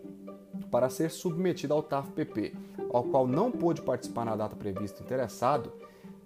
para 0.76 0.90
ser 0.90 1.10
submetido 1.10 1.74
ao 1.74 1.82
TAF-PP, 1.82 2.54
ao 2.92 3.02
qual 3.02 3.26
não 3.26 3.50
pôde 3.50 3.82
participar 3.82 4.26
na 4.26 4.36
data 4.36 4.58
prevista 4.58 5.02
interessado, 5.02 5.72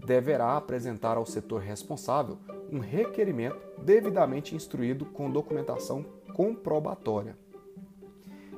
deverá 0.03 0.57
apresentar 0.57 1.17
ao 1.17 1.25
setor 1.27 1.61
responsável 1.61 2.35
um 2.71 2.79
requerimento 2.79 3.59
devidamente 3.77 4.55
instruído 4.55 5.05
com 5.05 5.29
documentação 5.29 6.03
comprobatória. 6.33 7.37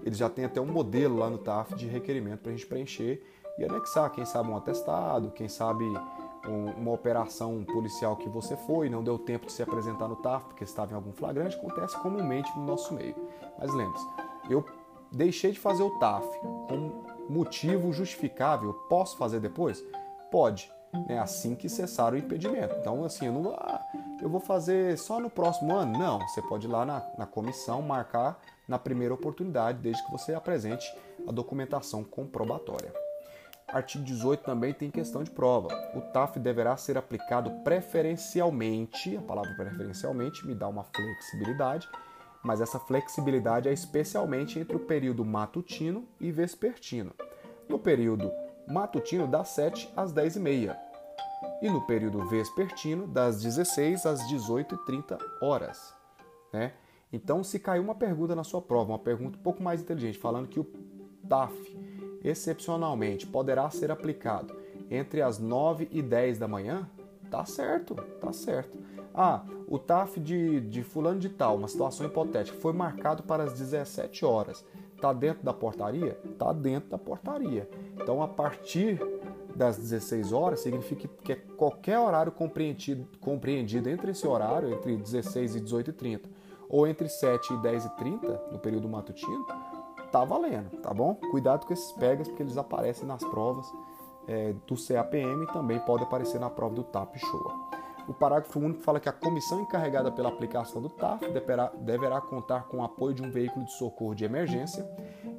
Eles 0.02 0.18
já 0.18 0.30
têm 0.30 0.46
até 0.46 0.62
um 0.62 0.66
modelo 0.66 1.18
lá 1.18 1.30
no 1.30 1.38
TAF 1.38 1.76
de 1.76 1.88
requerimento 1.88 2.40
para 2.40 2.54
a 2.54 2.56
gente 2.56 2.68
preencher 2.68 3.22
e 3.60 3.66
anexar, 3.66 4.10
quem 4.14 4.24
sabe 4.24 4.50
um 4.50 4.56
atestado, 4.56 5.32
quem 5.32 5.50
sabe 5.50 5.84
um, 6.48 6.72
uma 6.78 6.94
operação 6.94 7.66
policial 7.66 8.16
que 8.16 8.30
você 8.30 8.56
foi, 8.56 8.90
não 8.90 9.04
deu 9.04 9.20
tempo 9.20 9.48
de 9.48 9.52
se 9.52 9.62
apresentar 9.62 10.08
no 10.08 10.16
TAF 10.16 10.46
porque 10.46 10.64
estava 10.64 10.94
em 10.94 10.96
algum 10.96 11.12
flagrante, 11.12 11.58
acontece 11.58 12.00
comumente 12.00 12.50
no 12.58 12.66
nosso 12.66 12.94
meio. 12.94 13.14
Mas 13.60 13.74
lembre-se, 13.74 14.08
eu 14.50 14.64
deixei 15.12 15.52
de 15.52 15.60
fazer 15.60 15.84
o 15.84 16.00
TAF 16.00 16.26
com 16.40 17.04
motivo 17.30 17.92
justificável, 17.94 18.74
posso 18.90 19.18
fazer 19.18 19.40
depois? 19.40 19.84
Pode, 20.30 20.72
né? 21.08 21.20
assim 21.20 21.56
que 21.56 21.70
cessar 21.70 22.14
o 22.14 22.18
impedimento. 22.18 22.76
Então, 22.80 23.04
assim, 23.04 23.28
eu, 23.28 23.34
não, 23.34 23.54
ah, 23.54 23.82
eu 24.22 24.30
vou 24.30 24.40
fazer 24.40 24.98
só 24.98 25.20
no 25.20 25.30
próximo 25.30 25.74
ano? 25.74 25.98
Não, 25.98 26.20
você 26.20 26.42
pode 26.42 26.68
ir 26.68 26.70
lá 26.70 26.86
na, 26.86 27.06
na 27.18 27.26
comissão 27.26 27.82
marcar 27.82 28.40
na 28.68 28.80
primeira 28.80 29.14
oportunidade, 29.14 29.80
desde 29.80 30.04
que 30.06 30.12
você 30.12 30.34
apresente 30.34 30.86
a 31.28 31.32
documentação 31.32 32.04
comprobatória. 32.04 32.94
Artigo 33.68 34.04
18 34.04 34.44
também 34.44 34.74
tem 34.74 34.92
questão 34.92 35.24
de 35.24 35.32
prova. 35.32 35.70
O 35.96 36.02
TAF 36.02 36.38
deverá 36.40 36.76
ser 36.76 36.98
aplicado 36.98 37.50
preferencialmente, 37.64 39.16
a 39.16 39.22
palavra 39.22 39.54
preferencialmente 39.56 40.46
me 40.46 40.54
dá 40.54 40.68
uma 40.68 40.84
flexibilidade, 40.84 41.88
mas 42.44 42.62
essa 42.62 42.80
flexibilidade 42.80 43.70
é 43.70 43.74
especialmente 43.74 44.60
entre 44.60 44.76
o 44.76 44.80
período 44.80 45.24
matutino 45.24 46.08
e 46.20 46.32
vespertino. 46.32 47.14
No 47.70 47.78
período 47.78 48.32
matutino, 48.68 49.28
das 49.28 49.50
7 49.50 49.92
às 49.96 50.12
10 50.12 50.36
e 50.36 50.40
meia, 50.40 50.80
e 51.62 51.70
no 51.70 51.82
período 51.82 52.26
vespertino, 52.28 53.08
das 53.08 53.42
16 53.42 54.06
às 54.06 54.22
18h30 54.32 55.20
horas. 55.42 55.94
Né? 56.52 56.74
Então, 57.14 57.44
se 57.44 57.60
caiu 57.60 57.84
uma 57.84 57.96
pergunta 57.96 58.36
na 58.36 58.44
sua 58.44 58.62
prova, 58.62 58.92
uma 58.92 59.00
pergunta 59.00 59.38
um 59.38 59.42
pouco 59.42 59.62
mais 59.62 59.82
inteligente, 59.82 60.18
falando 60.18 60.48
que 60.48 60.60
o 60.60 60.68
TAF, 61.28 61.54
excepcionalmente, 62.24 63.28
poderá 63.28 63.70
ser 63.70 63.92
aplicado 63.92 64.56
entre 64.90 65.22
as 65.22 65.40
9 65.40 65.88
e 65.92 66.02
10 66.02 66.40
da 66.40 66.48
manhã, 66.48 66.90
tá 67.30 67.46
certo, 67.46 67.96
tá 67.96 68.34
certo. 68.34 68.78
Ah, 69.14 69.44
o 69.68 69.78
TAF 69.78 70.20
de, 70.20 70.62
de 70.62 70.84
fulano 70.84 71.20
de 71.20 71.30
tal, 71.30 71.56
uma 71.56 71.68
situação 71.68 72.06
hipotética, 72.06 72.58
foi 72.60 72.74
marcado 72.74 73.24
para 73.24 73.44
as 73.44 73.54
17 73.54 74.26
horas. 74.26 74.64
Está 74.96 75.12
dentro 75.12 75.44
da 75.44 75.54
portaria? 75.54 76.18
Está 76.24 76.54
dentro 76.54 76.90
da 76.90 76.98
portaria. 76.98 77.70
Então, 77.96 78.22
a 78.22 78.28
partir 78.28 79.00
das 79.56 79.78
16 79.78 80.32
horas, 80.32 80.60
significa 80.60 81.08
que 81.24 81.34
é 81.34 81.36
qualquer 81.36 82.00
horário 82.00 82.32
compreendido, 82.32 83.08
compreendido 83.20 83.90
entre 83.90 84.12
esse 84.12 84.28
horário, 84.28 84.72
entre 84.72 84.96
16 84.96 85.56
e 85.56 85.60
18 85.60 85.90
e 85.90 85.94
30, 85.94 86.30
ou 86.70 86.88
entre 86.88 87.10
7 87.10 87.54
e 87.54 87.58
10 87.58 87.86
e 87.86 87.90
30, 87.98 88.44
no 88.52 88.60
período 88.60 88.88
matutino, 88.88 89.46
tá 90.12 90.24
valendo, 90.24 90.70
tá 90.82 90.94
bom? 90.94 91.16
Cuidado 91.16 91.66
com 91.66 91.74
esses 91.74 91.92
pegas, 91.94 92.28
porque 92.28 92.44
eles 92.44 92.58
aparecem 92.58 93.08
nas 93.08 93.24
provas 93.24 93.66
é, 94.28 94.54
do 94.68 94.76
CAPM 94.76 95.44
e 95.44 95.48
também 95.48 95.80
pode 95.80 96.04
aparecer 96.04 96.40
na 96.40 96.50
prova 96.50 96.76
do 96.76 96.84
TAP 96.84 97.18
Show. 97.18 97.72
O 98.08 98.14
parágrafo 98.14 98.60
único 98.60 98.82
fala 98.82 99.00
que 99.00 99.10
a 99.10 99.14
comissão 99.14 99.62
encarregada 99.62 100.12
pela 100.12 100.30
aplicação 100.30 100.82
do 100.82 100.90
TAF 100.90 101.30
deverá, 101.32 101.72
deverá 101.78 102.20
contar 102.20 102.64
com 102.64 102.78
o 102.78 102.84
apoio 102.84 103.14
de 103.14 103.22
um 103.22 103.32
veículo 103.32 103.66
de 103.66 103.72
socorro 103.74 104.16
de 104.16 104.26
emergência 104.26 104.86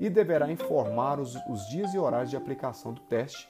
e 0.00 0.08
deverá 0.08 0.50
informar 0.50 1.20
os, 1.20 1.34
os 1.48 1.66
dias 1.68 1.92
e 1.92 1.98
horários 1.98 2.30
de 2.30 2.36
aplicação 2.36 2.92
do 2.92 3.00
teste 3.02 3.48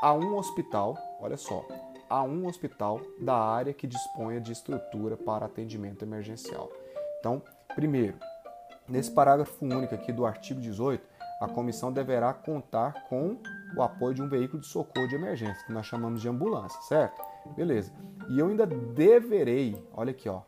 a 0.00 0.12
um 0.12 0.36
hospital, 0.36 0.96
olha 1.20 1.36
só, 1.36 1.64
a 2.08 2.22
um 2.22 2.46
hospital 2.46 3.00
da 3.20 3.36
área 3.36 3.74
que 3.74 3.86
disponha 3.86 4.40
de 4.40 4.52
estrutura 4.52 5.16
para 5.16 5.46
atendimento 5.46 6.04
emergencial. 6.04 6.70
Então, 7.18 7.42
primeiro, 7.74 8.16
nesse 8.88 9.10
parágrafo 9.10 9.64
único 9.64 9.94
aqui 9.94 10.12
do 10.12 10.24
artigo 10.24 10.60
18, 10.60 11.04
a 11.40 11.46
comissão 11.46 11.92
deverá 11.92 12.32
contar 12.32 13.06
com 13.08 13.36
o 13.76 13.82
apoio 13.82 14.14
de 14.14 14.22
um 14.22 14.28
veículo 14.28 14.60
de 14.60 14.66
socorro 14.66 15.06
de 15.06 15.14
emergência, 15.14 15.64
que 15.66 15.72
nós 15.72 15.86
chamamos 15.86 16.20
de 16.20 16.28
ambulância, 16.28 16.80
certo? 16.82 17.22
Beleza. 17.54 17.92
E 18.28 18.38
eu 18.38 18.48
ainda 18.48 18.66
deverei, 18.66 19.82
olha 19.92 20.10
aqui, 20.10 20.28
ó, 20.28 20.42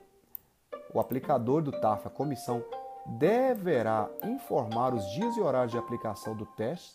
o 0.92 1.00
aplicador 1.00 1.62
do 1.62 1.72
TAF, 1.72 2.06
a 2.06 2.10
comissão, 2.10 2.62
deverá 3.06 4.08
informar 4.24 4.94
os 4.94 5.04
dias 5.12 5.36
e 5.36 5.40
horários 5.40 5.72
de 5.72 5.78
aplicação 5.78 6.36
do 6.36 6.44
teste 6.44 6.94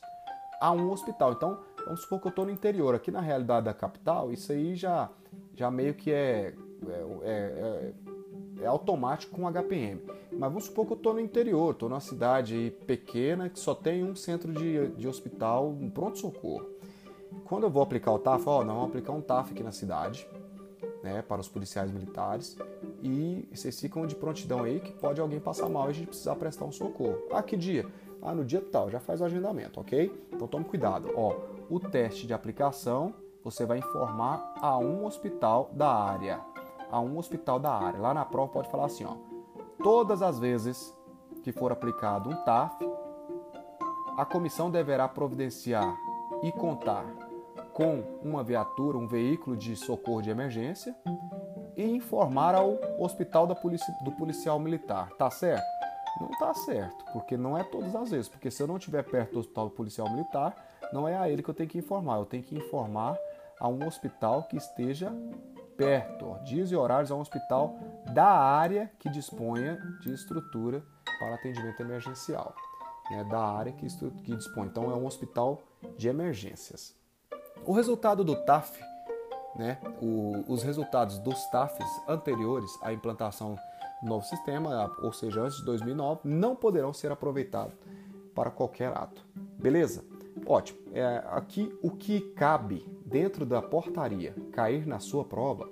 a 0.59 0.71
um 0.71 0.91
hospital. 0.91 1.33
Então, 1.33 1.59
vamos 1.85 2.01
supor 2.01 2.19
que 2.19 2.27
eu 2.27 2.29
estou 2.29 2.45
no 2.45 2.51
interior. 2.51 2.95
Aqui 2.95 3.11
na 3.11 3.21
realidade 3.21 3.65
da 3.65 3.73
capital, 3.73 4.31
isso 4.31 4.51
aí 4.51 4.75
já, 4.75 5.09
já 5.53 5.71
meio 5.71 5.93
que 5.93 6.11
é, 6.11 6.53
é, 6.87 7.93
é, 8.59 8.63
é 8.63 8.65
automático 8.65 9.35
com 9.35 9.47
HPM. 9.47 10.01
Mas 10.31 10.49
vamos 10.49 10.65
supor 10.65 10.85
que 10.85 10.93
eu 10.93 10.97
estou 10.97 11.13
no 11.13 11.19
interior, 11.19 11.71
estou 11.71 11.89
numa 11.89 11.99
cidade 11.99 12.73
pequena 12.85 13.49
que 13.49 13.59
só 13.59 13.73
tem 13.73 14.03
um 14.03 14.15
centro 14.15 14.51
de, 14.53 14.89
de 14.89 15.07
hospital, 15.07 15.69
um 15.69 15.89
pronto-socorro. 15.89 16.74
Quando 17.45 17.63
eu 17.63 17.69
vou 17.69 17.83
aplicar 17.83 18.11
o 18.11 18.17
TAF, 18.17 18.43
ó, 18.47 18.63
nós 18.63 18.75
vamos 18.75 18.89
aplicar 18.89 19.13
um 19.13 19.21
TAF 19.21 19.51
aqui 19.51 19.61
na 19.61 19.71
cidade, 19.71 20.27
né, 21.03 21.21
para 21.21 21.39
os 21.39 21.47
policiais 21.47 21.91
militares, 21.91 22.57
e 23.03 23.47
vocês 23.53 23.79
ficam 23.79 24.07
de 24.07 24.15
prontidão 24.15 24.63
aí 24.63 24.79
que 24.79 24.91
pode 24.91 25.21
alguém 25.21 25.39
passar 25.39 25.69
mal 25.69 25.85
e 25.85 25.89
a 25.89 25.93
gente 25.93 26.07
precisar 26.07 26.35
prestar 26.37 26.65
um 26.65 26.71
socorro. 26.71 27.19
Ah, 27.31 27.43
que 27.43 27.55
dia? 27.55 27.85
Ah, 28.19 28.33
no 28.33 28.43
dia 28.43 28.59
tal, 28.59 28.89
já 28.89 28.99
faz 28.99 29.21
o 29.21 29.25
agendamento, 29.25 29.79
ok? 29.79 30.11
Então 30.33 30.47
tome 30.47 30.65
cuidado. 30.65 31.11
Ó, 31.15 31.35
o 31.69 31.79
teste 31.79 32.25
de 32.25 32.33
aplicação 32.33 33.13
você 33.43 33.63
vai 33.63 33.77
informar 33.77 34.55
a 34.59 34.75
um 34.79 35.05
hospital 35.05 35.69
da 35.71 35.93
área. 35.93 36.41
A 36.89 36.99
um 36.99 37.15
hospital 37.19 37.59
da 37.59 37.71
área. 37.71 37.99
Lá 37.99 38.11
na 38.11 38.25
prova 38.25 38.51
pode 38.51 38.71
falar 38.71 38.85
assim, 38.85 39.05
ó. 39.05 39.17
Todas 39.83 40.23
as 40.23 40.39
vezes 40.39 40.95
que 41.43 41.51
for 41.51 41.71
aplicado 41.71 42.31
um 42.31 42.35
TAF, 42.43 42.89
a 44.17 44.25
comissão 44.25 44.71
deverá 44.71 45.07
providenciar 45.07 45.95
e 46.41 46.51
contar 46.51 47.05
com 47.75 48.19
uma 48.23 48.41
viatura, 48.41 48.97
um 48.97 49.05
veículo 49.05 49.57
de 49.57 49.75
socorro 49.75 50.21
de 50.21 50.29
emergência 50.29 50.95
e 51.75 51.83
informar 51.83 52.55
ao 52.55 52.79
hospital 52.97 53.45
policia, 53.53 53.93
do 54.01 54.13
policial 54.13 54.57
militar. 54.57 55.09
Tá 55.17 55.29
certo? 55.29 55.65
Não 56.21 56.29
tá 56.39 56.53
certo, 56.53 57.03
porque 57.11 57.35
não 57.35 57.57
é 57.57 57.65
todas 57.65 57.93
as 57.93 58.11
vezes. 58.11 58.29
Porque 58.29 58.49
se 58.49 58.63
eu 58.63 58.67
não 58.67 58.77
estiver 58.77 59.03
perto 59.03 59.33
do 59.33 59.39
hospital 59.39 59.65
do 59.65 59.75
policial 59.75 60.09
militar, 60.09 60.55
não 60.93 61.05
é 61.05 61.17
a 61.17 61.29
ele 61.29 61.43
que 61.43 61.49
eu 61.49 61.53
tenho 61.53 61.67
que 61.69 61.77
informar. 61.77 62.15
Eu 62.15 62.25
tenho 62.25 62.43
que 62.43 62.55
informar 62.55 63.17
a 63.59 63.67
um 63.67 63.85
hospital 63.85 64.43
que 64.43 64.55
esteja 64.55 65.11
perto. 65.75 66.29
Ó, 66.29 66.37
dias 66.45 66.71
e 66.71 66.77
horários 66.77 67.11
a 67.11 67.15
um 67.15 67.19
hospital 67.19 67.77
da 68.13 68.29
área 68.29 68.89
que 68.97 69.09
disponha 69.09 69.77
de 69.99 70.13
estrutura 70.13 70.81
para 71.19 71.35
atendimento 71.35 71.81
emergencial 71.81 72.55
né, 73.11 73.25
da 73.25 73.41
área 73.41 73.73
que, 73.73 73.85
que 74.23 74.33
dispõe. 74.33 74.67
Então, 74.67 74.89
é 74.89 74.95
um 74.95 75.05
hospital 75.05 75.61
de 75.97 76.07
emergências. 76.07 76.95
O 77.63 77.73
resultado 77.73 78.23
do 78.23 78.35
TAF, 78.35 78.79
né, 79.55 79.79
o, 80.01 80.43
os 80.47 80.63
resultados 80.63 81.19
dos 81.19 81.45
TAFs 81.47 81.87
anteriores 82.07 82.71
à 82.81 82.91
implantação 82.91 83.57
do 84.01 84.09
novo 84.09 84.25
sistema, 84.25 84.91
ou 85.01 85.13
seja, 85.13 85.41
antes 85.41 85.57
de 85.57 85.65
2009, 85.65 86.21
não 86.23 86.55
poderão 86.55 86.93
ser 86.93 87.11
aproveitados 87.11 87.75
para 88.33 88.51
qualquer 88.51 88.95
ato. 88.95 89.25
Beleza? 89.57 90.03
Ótimo. 90.45 90.79
É, 90.93 91.23
aqui 91.27 91.73
o 91.81 91.89
que 91.89 92.19
cabe 92.19 92.85
dentro 93.05 93.45
da 93.45 93.61
portaria 93.61 94.35
cair 94.51 94.85
na 94.85 94.99
sua 94.99 95.23
prova 95.23 95.69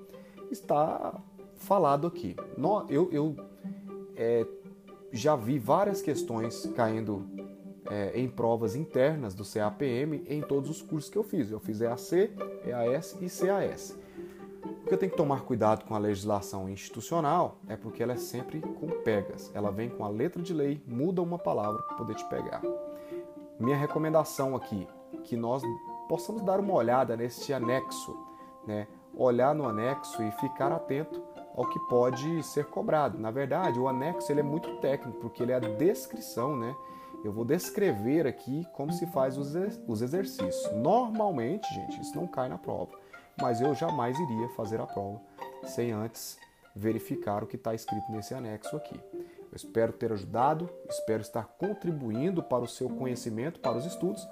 está 0.49 1.19
falado 1.55 2.07
aqui. 2.07 2.35
eu, 2.89 3.09
eu 3.11 3.35
é, 4.15 4.45
já 5.11 5.35
vi 5.35 5.59
várias 5.59 6.01
questões 6.01 6.65
caindo 6.75 7.27
é, 7.89 8.19
em 8.19 8.27
provas 8.27 8.75
internas 8.75 9.33
do 9.33 9.43
CAPM 9.43 10.23
em 10.27 10.41
todos 10.41 10.69
os 10.69 10.81
cursos 10.81 11.09
que 11.09 11.17
eu 11.17 11.23
fiz. 11.23 11.51
Eu 11.51 11.59
fiz 11.59 11.81
EAC, 11.81 12.31
EAS 12.65 13.17
e 13.21 13.27
CAS. 13.27 13.97
O 14.63 14.85
que 14.85 14.93
eu 14.93 14.97
tenho 14.97 15.11
que 15.11 15.17
tomar 15.17 15.41
cuidado 15.41 15.85
com 15.85 15.95
a 15.95 15.97
legislação 15.97 16.69
institucional 16.69 17.57
é 17.67 17.75
porque 17.75 18.01
ela 18.01 18.13
é 18.13 18.17
sempre 18.17 18.61
com 18.61 18.87
pegas. 19.03 19.51
Ela 19.53 19.71
vem 19.71 19.89
com 19.89 20.05
a 20.05 20.09
letra 20.09 20.41
de 20.41 20.53
lei, 20.53 20.81
muda 20.87 21.21
uma 21.21 21.37
palavra 21.37 21.81
para 21.83 21.97
poder 21.97 22.15
te 22.15 22.25
pegar. 22.25 22.61
Minha 23.59 23.77
recomendação 23.77 24.55
aqui, 24.55 24.87
que 25.23 25.35
nós 25.35 25.63
possamos 26.07 26.41
dar 26.41 26.59
uma 26.59 26.73
olhada 26.73 27.15
nesse 27.15 27.53
anexo, 27.53 28.17
né? 28.65 28.87
olhar 29.15 29.53
no 29.53 29.67
anexo 29.67 30.21
e 30.23 30.31
ficar 30.31 30.71
atento 30.71 31.21
ao 31.55 31.67
que 31.67 31.79
pode 31.87 32.41
ser 32.43 32.65
cobrado. 32.65 33.17
Na 33.19 33.31
verdade, 33.31 33.79
o 33.79 33.87
anexo 33.87 34.31
ele 34.31 34.39
é 34.39 34.43
muito 34.43 34.77
técnico, 34.77 35.19
porque 35.19 35.43
ele 35.43 35.51
é 35.51 35.55
a 35.55 35.59
descrição, 35.59 36.55
né? 36.55 36.75
Eu 37.23 37.31
vou 37.31 37.45
descrever 37.45 38.27
aqui 38.27 38.67
como 38.73 38.91
se 38.91 39.05
faz 39.07 39.37
os 39.37 40.01
exercícios. 40.01 40.71
Normalmente, 40.73 41.73
gente, 41.73 42.01
isso 42.01 42.15
não 42.15 42.27
cai 42.27 42.49
na 42.49 42.57
prova, 42.57 42.91
mas 43.41 43.61
eu 43.61 43.73
jamais 43.73 44.19
iria 44.19 44.49
fazer 44.49 44.81
a 44.81 44.85
prova 44.85 45.21
sem 45.63 45.91
antes 45.91 46.37
verificar 46.75 47.43
o 47.43 47.47
que 47.47 47.55
está 47.55 47.73
escrito 47.73 48.11
nesse 48.11 48.33
anexo 48.33 48.75
aqui. 48.75 48.99
Eu 49.13 49.55
espero 49.55 49.93
ter 49.93 50.11
ajudado, 50.11 50.69
espero 50.89 51.21
estar 51.21 51.45
contribuindo 51.57 52.41
para 52.41 52.63
o 52.63 52.67
seu 52.67 52.89
conhecimento, 52.89 53.59
para 53.59 53.77
os 53.77 53.85
estudos, 53.85 54.27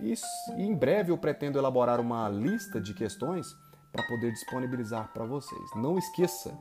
e 0.00 0.14
em 0.56 0.74
breve 0.74 1.12
eu 1.12 1.18
pretendo 1.18 1.58
elaborar 1.58 2.00
uma 2.00 2.28
lista 2.28 2.80
de 2.80 2.94
questões 2.94 3.46
para 3.92 4.06
poder 4.06 4.32
disponibilizar 4.32 5.12
para 5.12 5.24
vocês. 5.24 5.70
Não 5.76 5.98
esqueça, 5.98 6.56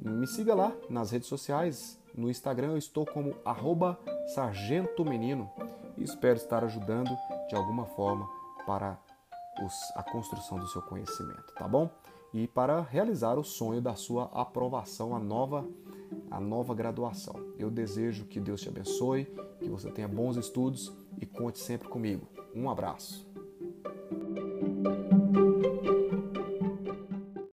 me 0.00 0.26
siga 0.26 0.54
lá 0.54 0.72
nas 0.90 1.10
redes 1.10 1.28
sociais. 1.28 1.98
No 2.14 2.28
Instagram 2.28 2.72
eu 2.72 2.78
estou 2.78 3.06
como 3.06 3.34
arroba 3.44 3.98
Sargento 4.26 5.04
Menino 5.04 5.50
e 5.96 6.02
espero 6.02 6.36
estar 6.36 6.64
ajudando 6.64 7.16
de 7.48 7.54
alguma 7.54 7.86
forma 7.86 8.28
para 8.66 8.98
os, 9.64 9.74
a 9.94 10.02
construção 10.02 10.58
do 10.58 10.66
seu 10.66 10.82
conhecimento, 10.82 11.54
tá 11.54 11.66
bom? 11.68 11.88
E 12.34 12.46
para 12.46 12.80
realizar 12.80 13.38
o 13.38 13.44
sonho 13.44 13.80
da 13.80 13.94
sua 13.94 14.24
aprovação 14.34 15.14
à 15.14 15.18
nova, 15.18 15.66
à 16.30 16.40
nova 16.40 16.74
graduação. 16.74 17.34
Eu 17.56 17.70
desejo 17.70 18.26
que 18.26 18.40
Deus 18.40 18.60
te 18.60 18.68
abençoe, 18.68 19.24
que 19.60 19.68
você 19.68 19.90
tenha 19.90 20.08
bons 20.08 20.36
estudos 20.36 20.92
e 21.20 21.24
conte 21.24 21.58
sempre 21.58 21.88
comigo. 21.88 22.28
Um 22.54 22.68
abraço. 22.68 23.26